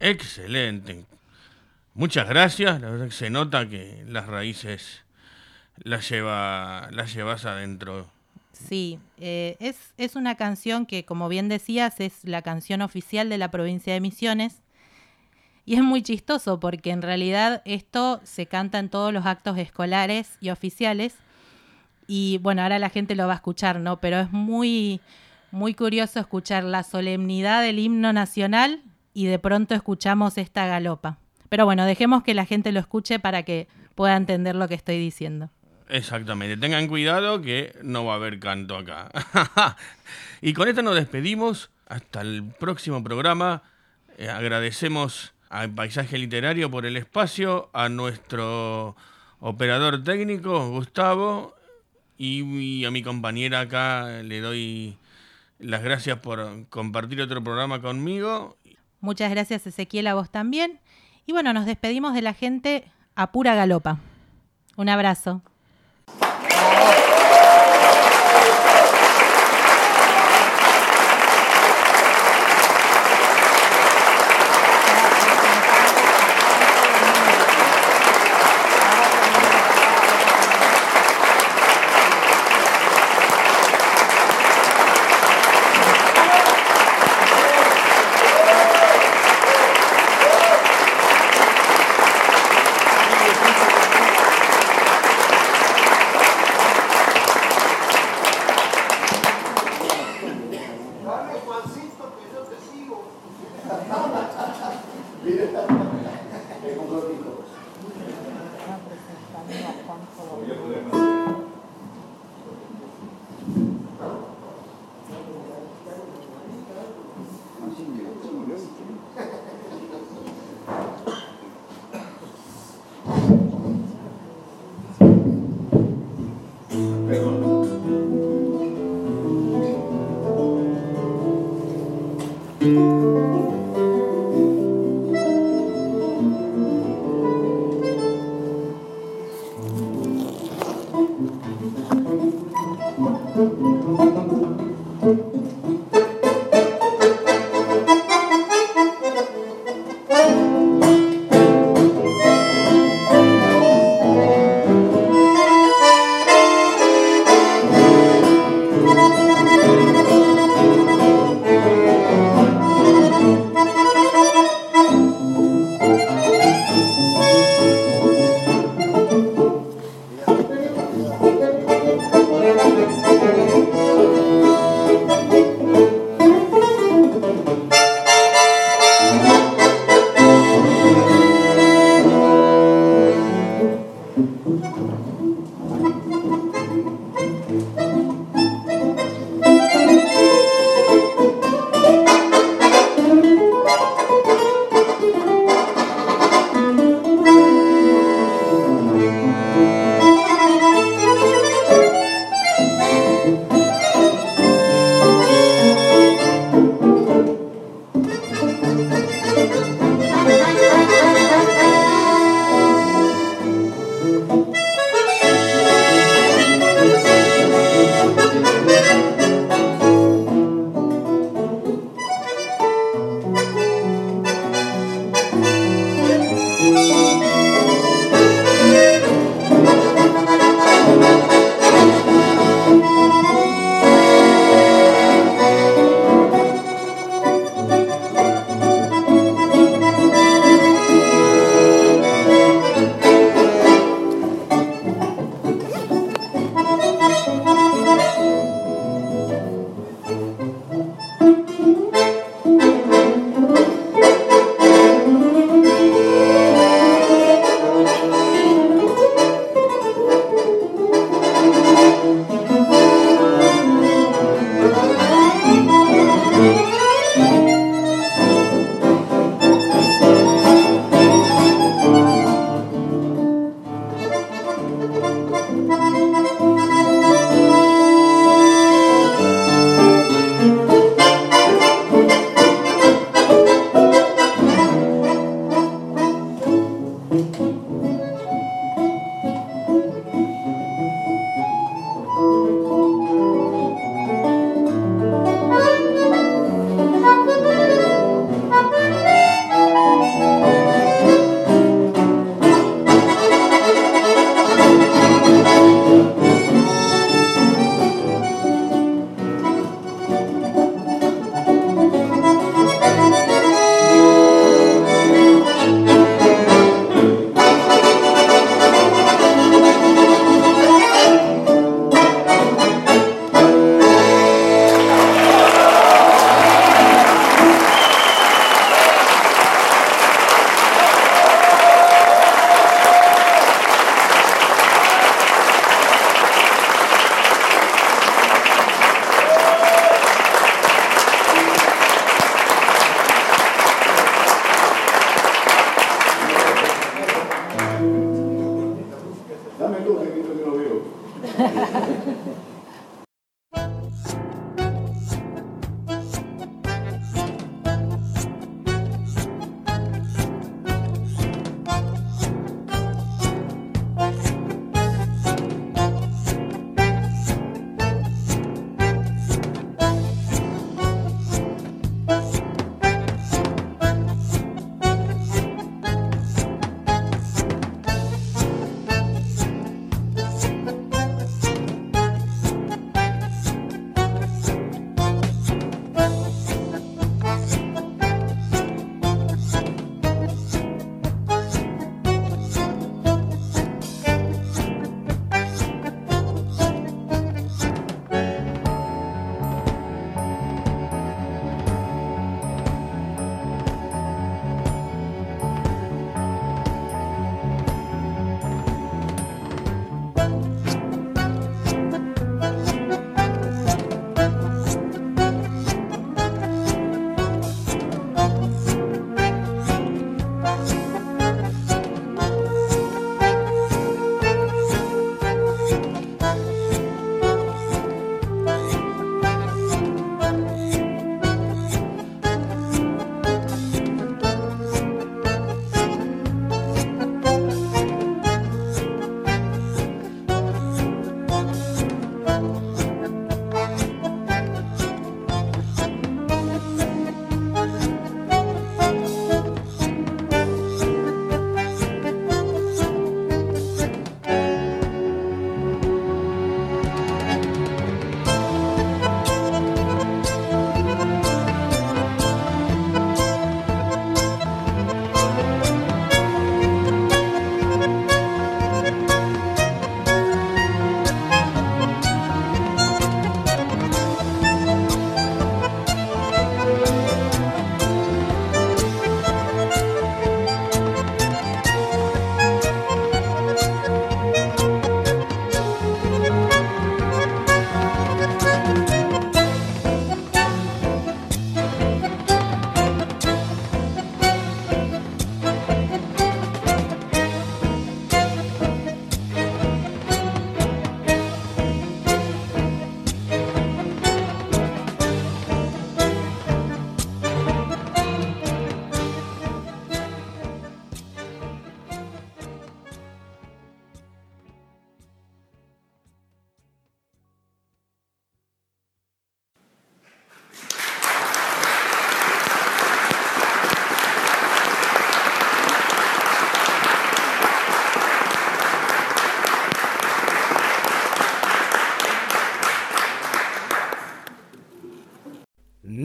Excelente. 0.00 1.04
Muchas 1.94 2.28
gracias. 2.28 2.80
La 2.80 2.90
verdad 2.90 3.06
que 3.06 3.12
se 3.12 3.30
nota 3.30 3.68
que 3.68 4.04
las 4.06 4.26
raíces 4.26 5.02
las, 5.82 6.08
lleva, 6.08 6.88
las 6.92 7.12
llevas 7.12 7.44
adentro. 7.44 8.06
Sí, 8.52 8.98
eh, 9.18 9.56
es, 9.60 9.94
es 9.98 10.16
una 10.16 10.36
canción 10.36 10.86
que, 10.86 11.04
como 11.04 11.28
bien 11.28 11.48
decías, 11.48 12.00
es 12.00 12.24
la 12.24 12.42
canción 12.42 12.82
oficial 12.82 13.28
de 13.28 13.38
la 13.38 13.50
provincia 13.50 13.92
de 13.92 14.00
Misiones. 14.00 14.62
Y 15.64 15.74
es 15.74 15.82
muy 15.82 16.02
chistoso 16.02 16.58
porque 16.60 16.90
en 16.90 17.02
realidad 17.02 17.62
esto 17.64 18.20
se 18.24 18.46
canta 18.46 18.78
en 18.78 18.88
todos 18.88 19.12
los 19.12 19.26
actos 19.26 19.58
escolares 19.58 20.38
y 20.40 20.50
oficiales. 20.50 21.14
Y 22.06 22.38
bueno, 22.38 22.62
ahora 22.62 22.78
la 22.78 22.88
gente 22.88 23.14
lo 23.14 23.26
va 23.26 23.34
a 23.34 23.36
escuchar, 23.36 23.78
¿no? 23.78 24.00
Pero 24.00 24.18
es 24.18 24.32
muy, 24.32 25.00
muy 25.50 25.74
curioso 25.74 26.20
escuchar 26.20 26.64
la 26.64 26.84
solemnidad 26.84 27.60
del 27.60 27.78
himno 27.78 28.12
nacional 28.12 28.82
y 29.18 29.26
de 29.26 29.40
pronto 29.40 29.74
escuchamos 29.74 30.38
esta 30.38 30.64
galopa. 30.68 31.18
Pero 31.48 31.64
bueno, 31.64 31.84
dejemos 31.86 32.22
que 32.22 32.34
la 32.34 32.46
gente 32.46 32.70
lo 32.70 32.78
escuche 32.78 33.18
para 33.18 33.42
que 33.42 33.66
pueda 33.96 34.14
entender 34.14 34.54
lo 34.54 34.68
que 34.68 34.76
estoy 34.76 34.96
diciendo. 34.96 35.50
Exactamente. 35.88 36.56
Tengan 36.56 36.86
cuidado 36.86 37.42
que 37.42 37.74
no 37.82 38.04
va 38.04 38.12
a 38.12 38.16
haber 38.16 38.38
canto 38.38 38.76
acá. 38.76 39.10
y 40.40 40.52
con 40.52 40.68
esto 40.68 40.82
nos 40.82 40.94
despedimos. 40.94 41.68
Hasta 41.88 42.20
el 42.20 42.44
próximo 42.60 43.02
programa. 43.02 43.64
Eh, 44.18 44.28
agradecemos 44.28 45.34
al 45.48 45.70
Paisaje 45.70 46.16
Literario 46.16 46.70
por 46.70 46.86
el 46.86 46.96
espacio, 46.96 47.70
a 47.72 47.88
nuestro 47.88 48.94
operador 49.40 50.04
técnico, 50.04 50.70
Gustavo, 50.70 51.56
y, 52.16 52.44
y 52.44 52.84
a 52.84 52.92
mi 52.92 53.02
compañera 53.02 53.58
acá 53.58 54.22
le 54.22 54.40
doy 54.40 54.96
las 55.58 55.82
gracias 55.82 56.20
por 56.20 56.68
compartir 56.68 57.20
otro 57.20 57.42
programa 57.42 57.80
conmigo. 57.80 58.57
Muchas 59.00 59.30
gracias 59.30 59.66
Ezequiel 59.66 60.06
a 60.06 60.14
vos 60.14 60.30
también. 60.30 60.80
Y 61.26 61.32
bueno, 61.32 61.52
nos 61.52 61.66
despedimos 61.66 62.14
de 62.14 62.22
la 62.22 62.34
gente 62.34 62.84
a 63.14 63.32
pura 63.32 63.54
galopa. 63.54 64.00
Un 64.76 64.88
abrazo. 64.88 65.42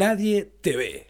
Nadie 0.05 0.51
te 0.59 0.75
ve. 0.75 1.07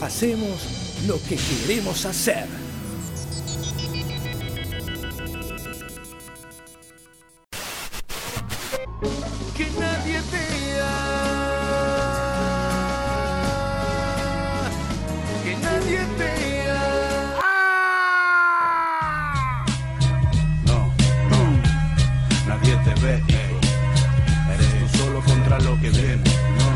Hacemos 0.00 1.02
lo 1.06 1.20
que 1.28 1.36
queremos 1.36 2.06
hacer. 2.06 2.46
Que 25.92 25.98
viene, 25.98 26.16
¿no? 26.16 26.70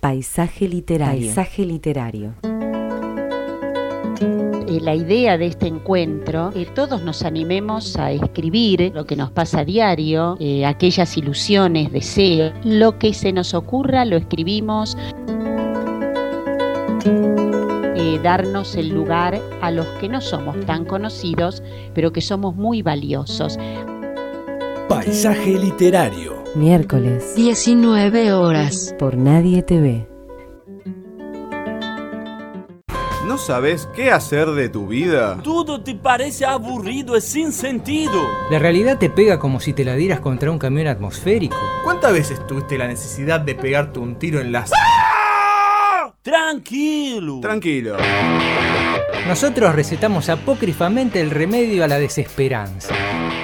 Paisaje 0.00 0.68
literario. 0.68 1.26
Paisaje 1.26 1.64
literario. 1.64 2.34
Eh, 4.70 4.78
la 4.80 4.94
idea 4.94 5.36
de 5.36 5.46
este 5.46 5.66
encuentro, 5.66 6.50
que 6.50 6.64
todos 6.64 7.02
nos 7.02 7.24
animemos 7.24 7.96
a 7.96 8.12
escribir 8.12 8.92
lo 8.94 9.04
que 9.04 9.16
nos 9.16 9.32
pasa 9.32 9.60
a 9.60 9.64
diario, 9.64 10.36
eh, 10.38 10.64
aquellas 10.64 11.16
ilusiones, 11.16 11.90
deseos, 11.90 12.52
lo 12.64 12.96
que 12.98 13.12
se 13.12 13.32
nos 13.32 13.52
ocurra 13.52 14.04
lo 14.04 14.16
escribimos. 14.16 14.96
Eh, 17.96 18.20
darnos 18.22 18.76
el 18.76 18.90
lugar 18.90 19.40
a 19.60 19.70
los 19.72 19.86
que 20.00 20.08
no 20.08 20.20
somos 20.20 20.58
tan 20.66 20.84
conocidos, 20.84 21.62
pero 21.92 22.12
que 22.12 22.20
somos 22.20 22.54
muy 22.54 22.80
valiosos. 22.80 23.58
Paisaje 24.88 25.58
literario. 25.58 26.39
Miércoles 26.56 27.36
19 27.36 28.32
horas. 28.32 28.94
por 28.98 29.16
Nadie 29.16 29.62
te 29.62 29.80
ve. 29.80 30.08
¿No 33.26 33.38
sabes 33.38 33.88
qué 33.94 34.10
hacer 34.10 34.48
de 34.48 34.68
tu 34.68 34.88
vida? 34.88 35.38
Todo 35.44 35.80
te 35.80 35.94
parece 35.94 36.44
aburrido 36.44 37.16
y 37.16 37.20
sin 37.20 37.52
sentido. 37.52 38.26
La 38.50 38.58
realidad 38.58 38.98
te 38.98 39.08
pega 39.08 39.38
como 39.38 39.60
si 39.60 39.72
te 39.72 39.84
la 39.84 39.94
dieras 39.94 40.18
contra 40.18 40.50
un 40.50 40.58
camión 40.58 40.88
atmosférico. 40.88 41.56
¿Cuántas 41.84 42.12
veces 42.12 42.44
tuviste 42.48 42.76
la 42.76 42.88
necesidad 42.88 43.40
de 43.40 43.54
pegarte 43.54 44.00
un 44.00 44.16
tiro 44.16 44.40
en 44.40 44.50
las... 44.50 44.72
Tranquilo. 46.22 47.38
Tranquilo. 47.40 47.96
Nosotros 49.26 49.74
recetamos 49.74 50.28
apócrifamente 50.28 51.20
el 51.20 51.30
remedio 51.30 51.84
a 51.84 51.88
la 51.88 51.98
desesperanza. 51.98 52.94